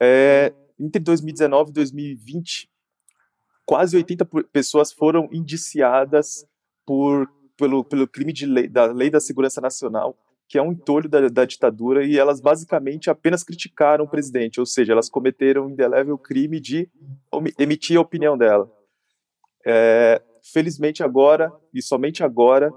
[0.00, 2.70] É, entre 2019 e 2020,
[3.66, 6.46] quase 80 pessoas foram indiciadas
[6.86, 10.16] por, pelo, pelo crime de lei, da Lei da Segurança Nacional,
[10.50, 14.66] que é um entolho da, da, ditadura, e elas basicamente apenas criticaram o presidente, ou
[14.66, 16.90] seja, elas cometeram o indelével crime de
[17.56, 18.68] emitir a opinião dela.
[19.64, 20.20] É,
[20.52, 22.72] felizmente agora, e somente agora,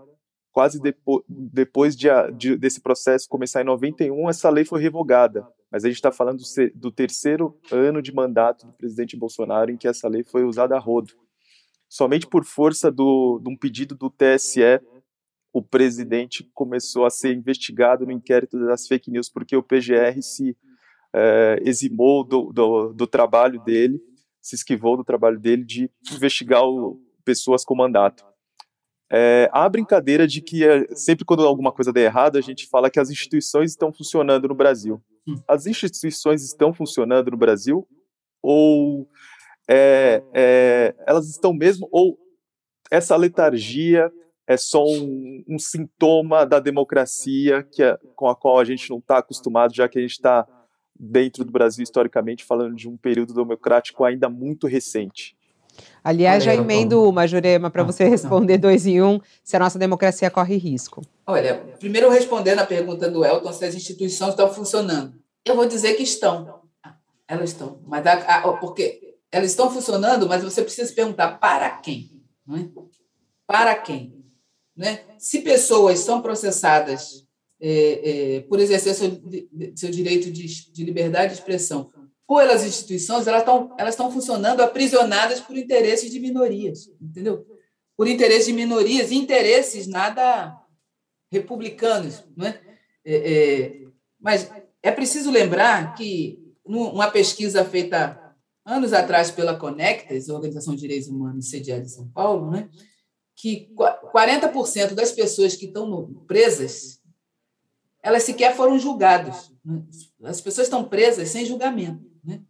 [0.52, 5.44] quase depo depois de, de, desse processo começar em 91, essa lei foi revogada.
[5.72, 6.44] Mas a gente está falando
[6.76, 10.80] do, terceiro ano de mandato do presidente Bolsonaro em que essa lei foi usada a
[10.80, 11.12] rodo.
[11.90, 14.62] Somente por força de um pedido do TSE,
[15.54, 20.58] o presidente começou a ser investigado no inquérito das fake news, porque o PGR se
[21.14, 24.02] é, eximou do, do, do trabalho dele,
[24.42, 28.26] se esquivou do trabalho dele de investigar o, pessoas com mandato.
[29.12, 32.68] É, há a brincadeira de que é, sempre quando alguma coisa der errado, a gente
[32.68, 35.00] fala que as instituições estão funcionando no Brasil.
[35.48, 37.88] As instituições estão funcionando no Brasil?
[38.42, 39.08] Ou
[39.70, 41.88] é, é, elas estão mesmo?
[41.92, 42.18] Ou
[42.90, 44.12] essa letargia
[44.48, 48.98] é só um, um sintoma da democracia que é, com a qual a gente não
[48.98, 50.46] está acostumado, já que a gente está
[50.96, 55.36] dentro do Brasil historicamente falando de um período democrático ainda muito recente?
[56.04, 60.30] Aliás, já emendo uma, Jurema, para você responder dois em um, se a nossa democracia
[60.30, 61.02] corre risco.
[61.26, 65.16] Olha, primeiro respondendo a pergunta do Elton, se as instituições estão funcionando.
[65.46, 66.62] Eu vou dizer que estão.
[67.28, 67.80] Elas estão.
[67.88, 72.22] Mas a, a, porque elas estão funcionando, mas você precisa se perguntar para quem?
[72.46, 72.68] Não é?
[73.48, 74.23] Para quem?
[74.76, 75.04] Né?
[75.18, 77.26] Se pessoas são processadas
[77.62, 79.22] é, é, por exercer seu,
[79.76, 81.92] seu direito de, de liberdade de expressão
[82.28, 87.46] pelas instituições, elas estão elas funcionando aprisionadas por interesses de minorias, entendeu?
[87.96, 90.58] Por interesses de minorias, interesses nada
[91.32, 92.60] republicanos, não é?
[93.06, 93.84] é, é
[94.20, 94.50] mas
[94.82, 98.20] é preciso lembrar que uma pesquisa feita
[98.66, 102.70] anos atrás pela Conectas, Organização de Direitos Humanos sediada em São Paulo, né,
[103.36, 107.00] que 40% das pessoas que estão presas,
[108.02, 109.52] elas sequer foram julgadas.
[109.66, 109.84] Né?
[110.24, 112.42] As pessoas estão presas sem julgamento né?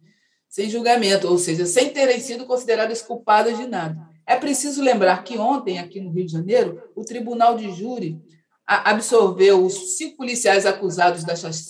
[0.48, 3.98] sem julgamento, ou seja, sem terem sido consideradas culpadas de nada.
[4.26, 8.22] É preciso lembrar que ontem, aqui no Rio de Janeiro, o Tribunal de Júri
[8.66, 11.24] absorveu os cinco policiais acusados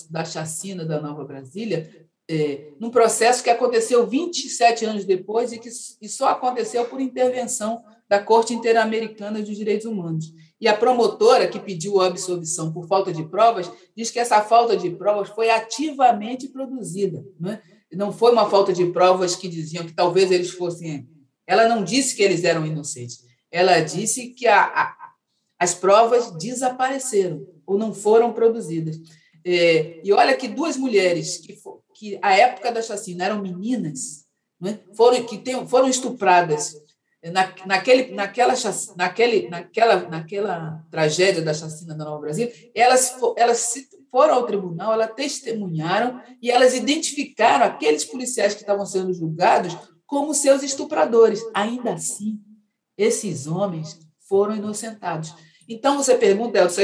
[0.09, 5.69] da chacina da Nova Brasília é, num processo que aconteceu 27 anos depois e que
[6.01, 10.25] e só aconteceu por intervenção da Corte Interamericana dos Direitos Humanos.
[10.59, 14.77] E a promotora que pediu a absolvição por falta de provas diz que essa falta
[14.77, 17.23] de provas foi ativamente produzida.
[17.39, 17.61] Não é?
[17.93, 21.07] não foi uma falta de provas que diziam que talvez eles fossem.
[21.47, 23.23] Ela não disse que eles eram inocentes.
[23.51, 24.95] Ela disse que a, a,
[25.59, 28.97] As provas desapareceram ou não foram produzidas.
[29.45, 31.55] É, e olha que duas mulheres que,
[31.93, 34.25] que à época da chacina eram meninas,
[34.59, 36.75] né, foram que tem, foram estupradas
[37.31, 38.53] na, naquele, naquela,
[38.95, 43.73] naquele, naquela, naquela tragédia da chacina da Nova Brasil, elas, elas
[44.11, 50.33] foram ao tribunal, elas testemunharam e elas identificaram aqueles policiais que estavam sendo julgados como
[50.33, 51.41] seus estupradores.
[51.53, 52.39] Ainda assim,
[52.97, 53.99] esses homens
[54.29, 55.33] foram inocentados.
[55.67, 56.81] Então, você pergunta, se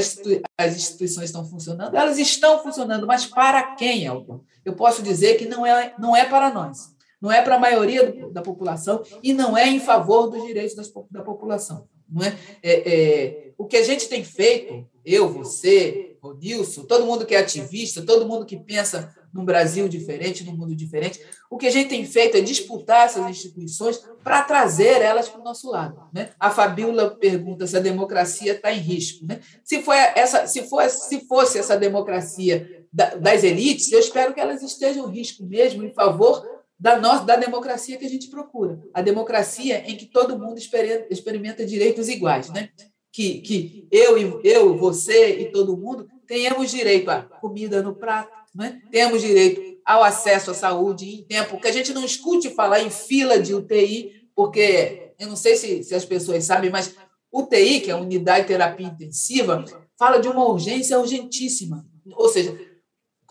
[0.58, 1.96] as instituições estão funcionando?
[1.96, 4.44] Elas estão funcionando, mas para quem, Elton?
[4.66, 6.91] Eu posso dizer que não é, não é para nós
[7.22, 10.92] não é para a maioria da população e não é em favor dos direitos das,
[11.12, 11.88] da população.
[12.10, 12.36] Não é?
[12.62, 13.52] É, é?
[13.58, 18.02] O que a gente tem feito, eu, você, o Nilson, todo mundo que é ativista,
[18.02, 22.06] todo mundo que pensa num Brasil diferente, num mundo diferente, o que a gente tem
[22.06, 26.02] feito é disputar essas instituições para trazer elas para o nosso lado.
[26.14, 26.32] Né?
[26.40, 29.26] A Fabiola pergunta se a democracia está em risco.
[29.26, 29.40] Né?
[29.64, 34.62] Se, for essa, se, for, se fosse essa democracia das elites, eu espero que elas
[34.62, 36.46] estejam em risco mesmo, em favor
[36.82, 38.82] da, nossa, da democracia que a gente procura.
[38.92, 42.50] A democracia em que todo mundo experimenta direitos iguais.
[42.50, 42.70] Né?
[43.12, 48.82] Que, que eu, eu, você e todo mundo tenhamos direito à comida no prato, né?
[48.90, 52.90] temos direito ao acesso à saúde em tempo, que a gente não escute falar em
[52.90, 56.96] fila de UTI, porque eu não sei se, se as pessoas sabem, mas
[57.32, 59.64] UTI, que é a unidade de terapia intensiva,
[60.00, 61.86] fala de uma urgência urgentíssima.
[62.16, 62.58] Ou seja,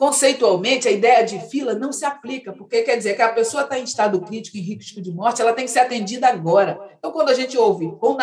[0.01, 3.79] conceitualmente, a ideia de fila não se aplica, porque quer dizer que a pessoa está
[3.79, 6.81] em estado crítico, em risco de morte, ela tem que ser atendida agora.
[6.99, 8.17] Então, quando a gente ouve com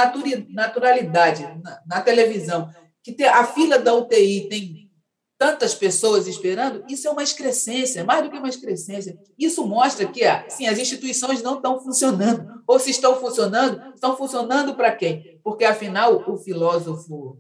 [0.50, 2.68] naturalidade na, na televisão
[3.04, 4.90] que a fila da UTI tem
[5.38, 9.16] tantas pessoas esperando, isso é uma excrescência, mais do que uma excrescência.
[9.38, 12.60] Isso mostra que sim, as instituições não estão funcionando.
[12.66, 15.40] Ou se estão funcionando, estão funcionando para quem?
[15.44, 17.38] Porque, afinal, o filósofo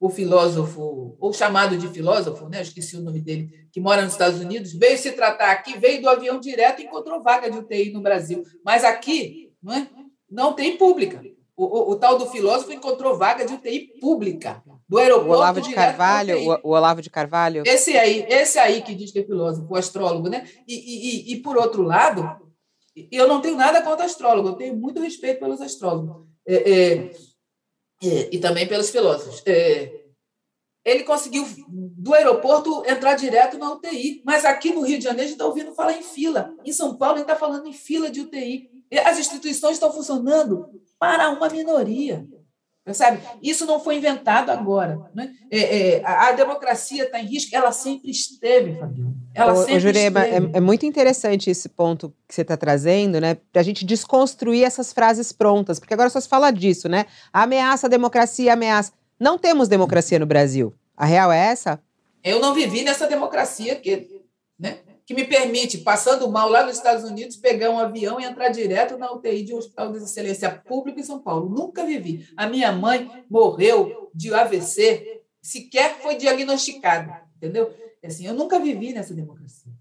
[0.00, 2.62] o filósofo, ou chamado de filósofo, né?
[2.62, 6.08] Esqueci o nome dele, que mora nos Estados Unidos, veio se tratar aqui, veio do
[6.08, 8.42] avião direto e encontrou vaga de UTI no Brasil.
[8.64, 9.88] Mas aqui não, é?
[10.30, 11.22] não tem pública.
[11.54, 15.32] O, o, o tal do filósofo encontrou vaga de UTI pública, do aeroporto.
[15.32, 17.62] O Olavo de Carvalho, o, o, Olavo de Carvalho.
[17.66, 20.48] Esse aí, esse aí que diz que é filósofo, o astrólogo, né?
[20.66, 22.26] E, e, e, por outro lado,
[23.12, 26.26] eu não tenho nada contra astrólogo, eu tenho muito respeito pelos astrólogos.
[26.48, 27.10] É, é,
[28.02, 29.42] é, e também pelos filósofos.
[29.46, 30.00] É,
[30.84, 34.22] ele conseguiu, do aeroporto, entrar direto na UTI.
[34.24, 36.54] Mas aqui no Rio de Janeiro, a gente está ouvindo falar em fila.
[36.64, 38.70] Em São Paulo, a gente está falando em fila de UTI.
[39.04, 42.26] As instituições estão funcionando para uma minoria.
[42.84, 43.20] Percebe?
[43.42, 44.98] Isso não foi inventado agora.
[45.14, 45.32] Né?
[45.50, 49.14] É, é, a, democracia está em risco, ela sempre esteve, Fabio.
[49.42, 50.36] Ela sempre Jurema, é.
[50.54, 53.36] É, muito interessante esse ponto que você está trazendo, né?
[53.52, 57.06] Para a gente desconstruir essas frases prontas, porque agora só se fala disso, né?
[57.32, 58.92] Ameaça a democracia, ameaça.
[59.18, 60.74] Não temos democracia no Brasil.
[60.96, 61.80] A real é essa?
[62.22, 64.06] Eu não vivi nessa democracia que,
[64.58, 68.48] né, que me permite, passando mal lá nos Estados Unidos, pegar um avião e entrar
[68.50, 71.48] direto na UTI de um hospital de excelência público em São Paulo.
[71.48, 72.28] Nunca vivi.
[72.36, 77.74] A minha mãe morreu de AVC, sequer foi diagnosticada, entendeu?
[78.04, 79.72] Assim, eu nunca vivi nessa democracia.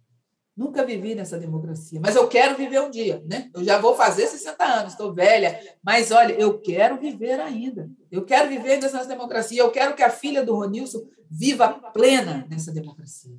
[0.56, 3.50] Nunca vivi nessa democracia, mas eu quero viver um dia, né?
[3.54, 7.90] Eu já vou fazer 60 anos, estou velha, mas olha, eu quero viver ainda.
[8.12, 11.00] Eu quero viver nessa democracia, eu quero que a filha do Ronilson
[11.32, 13.32] viva plena nessa democracia.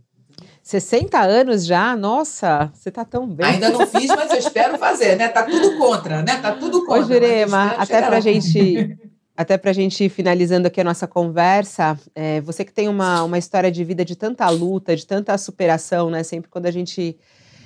[0.62, 1.94] 60 anos já?
[1.94, 3.46] Nossa, você está tão bem.
[3.46, 5.28] Ainda não fiz, mas eu espero fazer, né?
[5.28, 6.40] Tá tudo contra, né?
[6.40, 7.02] Tá tudo contra.
[7.02, 8.96] Ô, Jurema, até para a gente
[9.40, 13.22] até para a gente ir finalizando aqui a nossa conversa, é, você que tem uma,
[13.22, 16.22] uma história de vida de tanta luta, de tanta superação, né?
[16.22, 17.18] Sempre quando a gente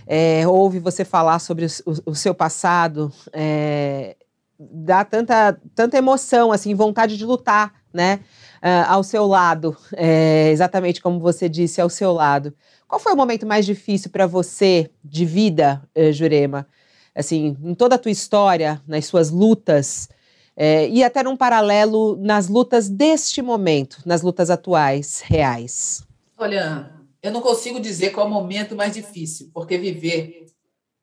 [0.06, 4.14] é, ouve você falar sobre o, o, seu passado, é,
[4.56, 8.20] dá tanta, tanta emoção, assim, vontade de lutar, né?
[8.62, 12.54] Uh, ao seu lado, é, exatamente como você disse, ao seu lado.
[12.86, 16.68] Qual foi o momento mais difícil para você de vida, uh, Jurema?
[17.12, 20.08] Assim, em toda a tua história, nas suas lutas,
[20.56, 26.02] é, e até num paralelo nas lutas deste momento, nas lutas atuais, reais?
[26.36, 26.92] Olha,
[27.22, 30.46] eu não consigo dizer qual é o momento mais difícil, porque viver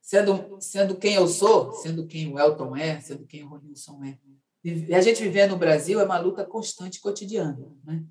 [0.02, 4.18] sendo, sendo quem eu sou, sendo quem o Elton é, sendo quem o Ronilson é,
[4.96, 7.58] a gente viver no Brasil é uma luta constante cotidiana.
[7.84, 8.04] Né?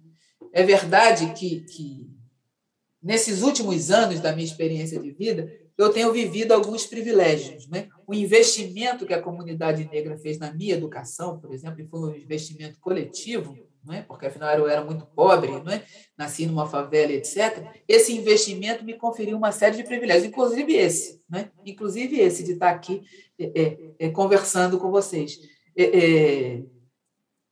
[0.53, 2.11] É verdade que, que
[3.01, 5.49] nesses últimos anos da minha experiência de vida,
[5.83, 7.67] eu tenho vivido alguns privilégios.
[7.69, 7.89] Né?
[8.07, 12.79] O investimento que a comunidade negra fez na minha educação, por exemplo, foi um investimento
[12.81, 14.03] coletivo, não é?
[14.03, 15.83] porque afinal eu era muito pobre, não é?
[16.19, 17.67] nasci numa favela, etc.
[17.89, 21.51] Esse investimento me conferiu uma série de privilégios, inclusive esse, não é?
[21.65, 23.03] inclusive esse de estar aqui
[23.39, 25.39] é, é, é conversando com vocês.
[25.75, 26.63] É, é,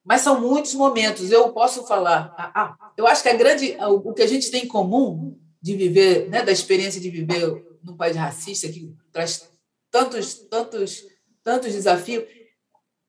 [0.05, 1.31] Mas são muitos momentos.
[1.31, 2.35] Eu posso falar.
[2.37, 5.75] Ah, ah, eu acho que a grande, o que a gente tem em comum de
[5.75, 9.51] viver, né, da experiência de viver num país racista que traz
[9.91, 11.05] tantos, tantos,
[11.43, 12.25] tantos desafios.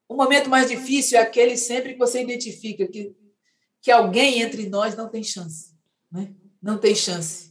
[0.07, 3.15] O momento mais difícil é aquele sempre que você identifica que,
[3.81, 5.75] que alguém entre nós não tem chance,
[6.11, 6.33] né?
[6.61, 7.49] Não tem chance.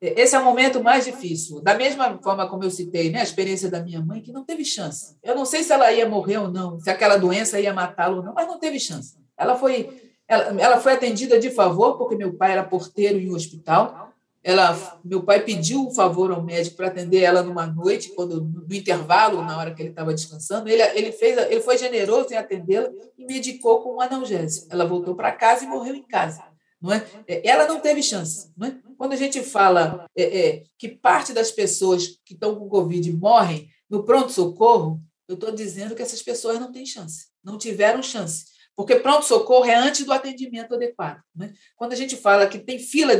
[0.00, 1.62] Esse é o momento mais difícil.
[1.62, 4.64] Da mesma forma como eu citei, né, a experiência da minha mãe, que não teve
[4.64, 5.16] chance.
[5.22, 8.22] Eu não sei se ela ia morrer ou não, se aquela doença ia matá-la ou
[8.22, 9.16] não, mas não teve chance.
[9.36, 13.34] Ela foi, ela, ela foi atendida de favor, porque meu pai era porteiro em um
[13.34, 14.12] hospital.
[14.46, 18.72] Ela, meu pai pediu um favor ao médico para atender ela numa noite, quando no
[18.72, 20.68] intervalo, na hora que ele estava descansando.
[20.68, 22.88] Ele, ele, fez, ele foi generoso em atendê-la
[23.18, 24.68] e medicou com um analgésico.
[24.70, 26.44] Ela voltou para casa e morreu em casa.
[26.80, 27.04] Não é?
[27.26, 27.44] é?
[27.44, 28.52] Ela não teve chance.
[28.56, 28.78] Não é?
[28.96, 33.68] Quando a gente fala é, é, que parte das pessoas que estão com Covid morrem
[33.90, 38.44] no pronto-socorro, eu estou dizendo que essas pessoas não têm chance, não tiveram chance.
[38.76, 41.22] Porque pronto-socorro é antes do atendimento adequado.
[41.34, 41.54] Né?
[41.74, 43.14] Quando a gente fala que tem fila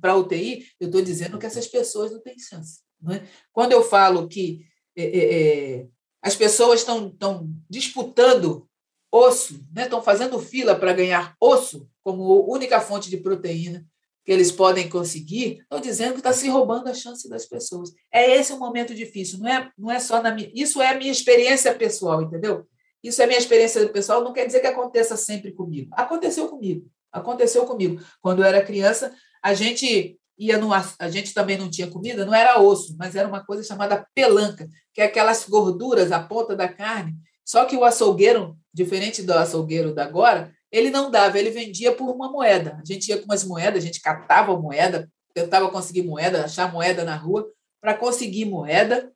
[0.00, 2.80] para UTI, eu estou dizendo que essas pessoas não têm chance.
[3.10, 3.22] é?
[3.50, 5.86] Quando eu falo que é, é, é
[6.20, 8.68] as pessoas estão disputando
[9.10, 10.04] osso, estão né?
[10.04, 13.86] fazendo fila para ganhar osso como única fonte de proteína
[14.24, 17.94] que eles podem conseguir, estão dizendo que está se roubando a chance das pessoas.
[18.12, 20.50] É esse um momento difícil, não é, não é só na minha.
[20.54, 22.66] Isso é a minha experiência pessoal, entendeu?
[23.02, 25.90] Isso é minha experiência pessoal, não quer dizer que aconteça sempre comigo.
[25.92, 26.86] Aconteceu comigo.
[27.12, 28.02] Aconteceu comigo.
[28.20, 32.34] Quando eu era criança, a gente ia no a gente também não tinha comida, não
[32.34, 36.68] era osso, mas era uma coisa chamada pelanca, que é aquelas gorduras a ponta da
[36.68, 37.16] carne
[37.48, 42.10] só que o açougueiro, diferente do açougueiro da agora, ele não dava, ele vendia por
[42.10, 42.78] uma moeda.
[42.78, 47.04] A gente ia com umas moedas, a gente catava moeda, tentava conseguir moeda, achar moeda
[47.04, 49.10] na rua, para conseguir moeda,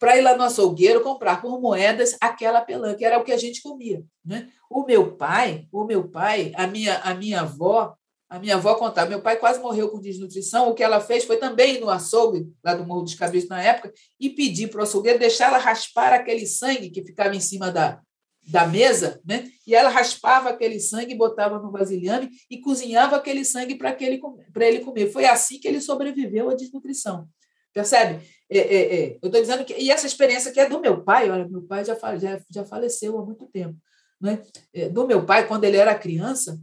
[0.00, 2.64] para ir lá no açougueiro comprar por moedas aquela
[2.96, 4.02] que era o que a gente comia.
[4.24, 4.48] Né?
[4.70, 7.94] O meu pai, o meu pai, a minha, a minha avó,
[8.26, 10.70] a minha avó contava, meu pai quase morreu com desnutrição.
[10.70, 13.62] O que ela fez foi também ir no açougue, lá do Morro dos Cabeços na
[13.62, 17.70] época, e pedir para o açougueiro deixar ela raspar aquele sangue que ficava em cima
[17.70, 18.00] da,
[18.48, 19.50] da mesa, né?
[19.66, 25.12] e ela raspava aquele sangue, botava no vasilhame e cozinhava aquele sangue para ele comer.
[25.12, 27.28] Foi assim que ele sobreviveu à desnutrição.
[27.72, 28.24] Percebe?
[28.48, 29.18] É, é, é.
[29.22, 29.74] Eu estou dizendo que.
[29.74, 33.18] E essa experiência que é do meu pai, olha, meu pai já, já, já faleceu
[33.18, 33.76] há muito tempo.
[34.20, 34.42] Né?
[34.74, 36.60] É, do meu pai, quando ele era criança,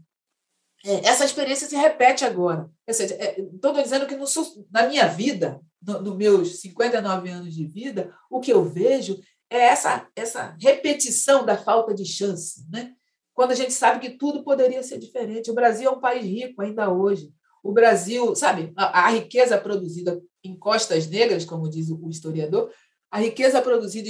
[0.86, 2.70] é, essa experiência se repete agora.
[2.88, 4.26] Estou dizendo que no,
[4.72, 9.58] na minha vida, nos no meus 59 anos de vida, o que eu vejo é
[9.58, 12.66] essa, essa repetição da falta de chance.
[12.70, 12.94] Né?
[13.34, 15.50] Quando a gente sabe que tudo poderia ser diferente.
[15.50, 17.32] O Brasil é um país rico ainda hoje.
[17.68, 22.72] O Brasil, sabe, a, a riqueza produzida em costas negras, como diz o historiador,
[23.12, 24.08] a riqueza produzida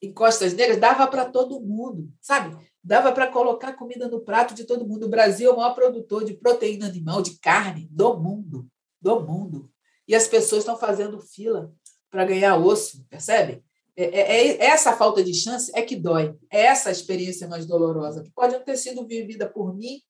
[0.00, 2.56] em costas negras dava para todo mundo, sabe?
[2.80, 5.06] Dava para colocar comida no prato de todo mundo.
[5.06, 8.68] O Brasil é o maior produtor de proteína animal, de carne do mundo,
[9.02, 9.68] do mundo.
[10.06, 11.72] E as pessoas estão fazendo fila
[12.08, 13.64] para ganhar osso, percebe?
[13.96, 16.36] É, é, é, essa falta de chance é que dói.
[16.52, 20.00] É essa experiência mais dolorosa, que pode não ter sido vivida por mim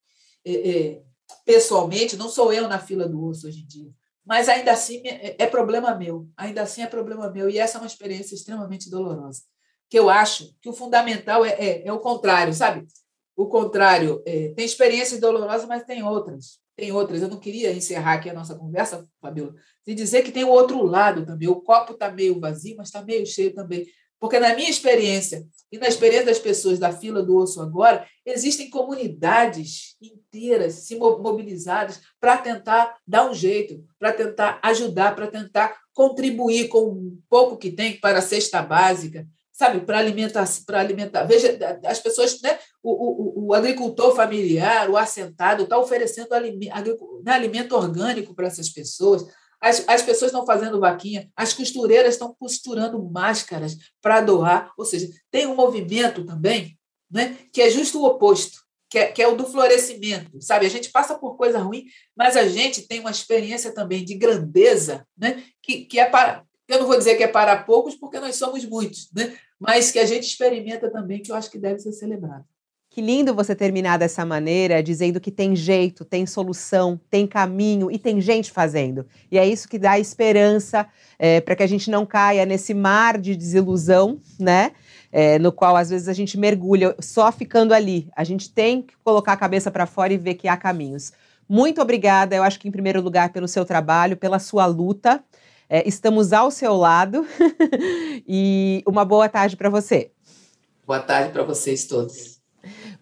[0.44, 1.02] é, é,
[1.44, 3.90] pessoalmente, não sou eu na fila do osso hoje em dia,
[4.24, 7.80] mas ainda assim é, é problema meu, ainda assim é problema meu, e essa é
[7.80, 9.42] uma experiência extremamente dolorosa
[9.94, 12.84] que eu acho que o fundamental é, é, é o contrário, sabe?
[13.36, 14.22] O contrário.
[14.26, 16.58] É, tem experiências dolorosas, mas tem outras.
[16.76, 17.22] Tem outras.
[17.22, 19.54] Eu não queria encerrar aqui a nossa conversa, Fabiola,
[19.86, 21.48] de dizer que tem o outro lado também.
[21.48, 23.86] O copo está meio vazio, mas está meio cheio também.
[24.24, 28.70] Porque na minha experiência e na experiência das pessoas da fila do osso agora, existem
[28.70, 36.68] comunidades inteiras se mobilizadas para tentar dar um jeito, para tentar ajudar, para tentar contribuir
[36.68, 41.24] com o pouco que tem para a cesta básica, sabe, para alimentar, para alimentar.
[41.24, 47.32] Veja, as pessoas, né, o, o, o agricultor familiar, o assentado, está oferecendo alimento, né,
[47.32, 49.26] alimento orgânico para essas pessoas.
[49.64, 54.70] As, as pessoas estão fazendo vaquinha, as costureiras estão costurando máscaras para doar.
[54.76, 56.78] Ou seja, tem um movimento também
[57.10, 58.58] né, que é justo o oposto,
[58.90, 60.38] que é, que é o do florescimento.
[60.42, 60.66] Sabe?
[60.66, 65.06] A gente passa por coisa ruim, mas a gente tem uma experiência também de grandeza
[65.16, 68.36] né, que, que é para, eu não vou dizer que é para poucos, porque nós
[68.36, 69.34] somos muitos, né?
[69.58, 72.44] mas que a gente experimenta também, que eu acho que deve ser celebrado.
[72.94, 77.98] Que lindo você terminar dessa maneira, dizendo que tem jeito, tem solução, tem caminho e
[77.98, 79.04] tem gente fazendo.
[79.32, 80.86] E é isso que dá esperança
[81.18, 84.70] é, para que a gente não caia nesse mar de desilusão, né?
[85.10, 88.08] É, no qual às vezes a gente mergulha só ficando ali.
[88.14, 91.12] A gente tem que colocar a cabeça para fora e ver que há caminhos.
[91.48, 95.20] Muito obrigada, eu acho que em primeiro lugar pelo seu trabalho, pela sua luta.
[95.68, 97.26] É, estamos ao seu lado
[98.24, 100.12] e uma boa tarde para você.
[100.86, 102.33] Boa tarde para vocês todos.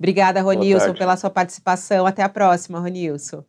[0.02, 2.04] Obrigada, Ronilson, pela sua participação.
[2.04, 3.44] Até a próxima, Ronilson.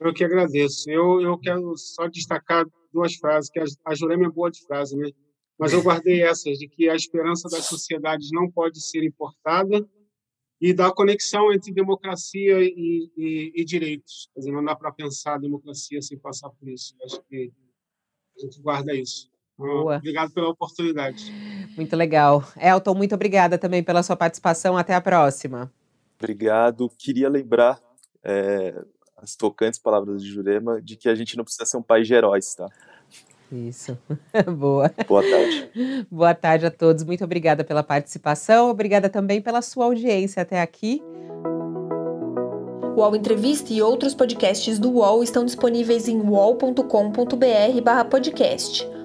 [0.00, 0.90] Eu que agradeço.
[0.90, 4.96] Eu, eu quero só destacar duas frases, que a, a Jurema é boa de frase,
[4.96, 5.10] né?
[5.58, 9.86] Mas eu guardei essas, de que a esperança das sociedades não pode ser importada
[10.58, 14.30] e da conexão entre democracia e, e, e direitos.
[14.32, 16.96] Quer dizer, não dá para pensar a democracia sem passar por isso.
[17.04, 17.52] Acho que
[18.38, 19.30] a gente guarda isso.
[19.60, 19.96] Boa.
[19.96, 21.32] Obrigado pela oportunidade.
[21.76, 22.42] Muito legal.
[22.58, 24.76] Elton, muito obrigada também pela sua participação.
[24.76, 25.70] Até a próxima.
[26.18, 26.90] Obrigado.
[26.98, 27.78] Queria lembrar
[28.24, 28.82] é,
[29.16, 32.14] as tocantes palavras de Jurema de que a gente não precisa ser um país de
[32.14, 32.66] heróis, tá?
[33.52, 33.98] Isso.
[34.56, 34.90] Boa.
[35.06, 35.70] Boa tarde.
[36.10, 37.04] Boa tarde a todos.
[37.04, 38.70] Muito obrigada pela participação.
[38.70, 41.02] Obrigada também pela sua audiência até aqui.
[42.82, 48.99] O UOL Entrevista e outros podcasts do UOL estão disponíveis em uol.com.br/podcast.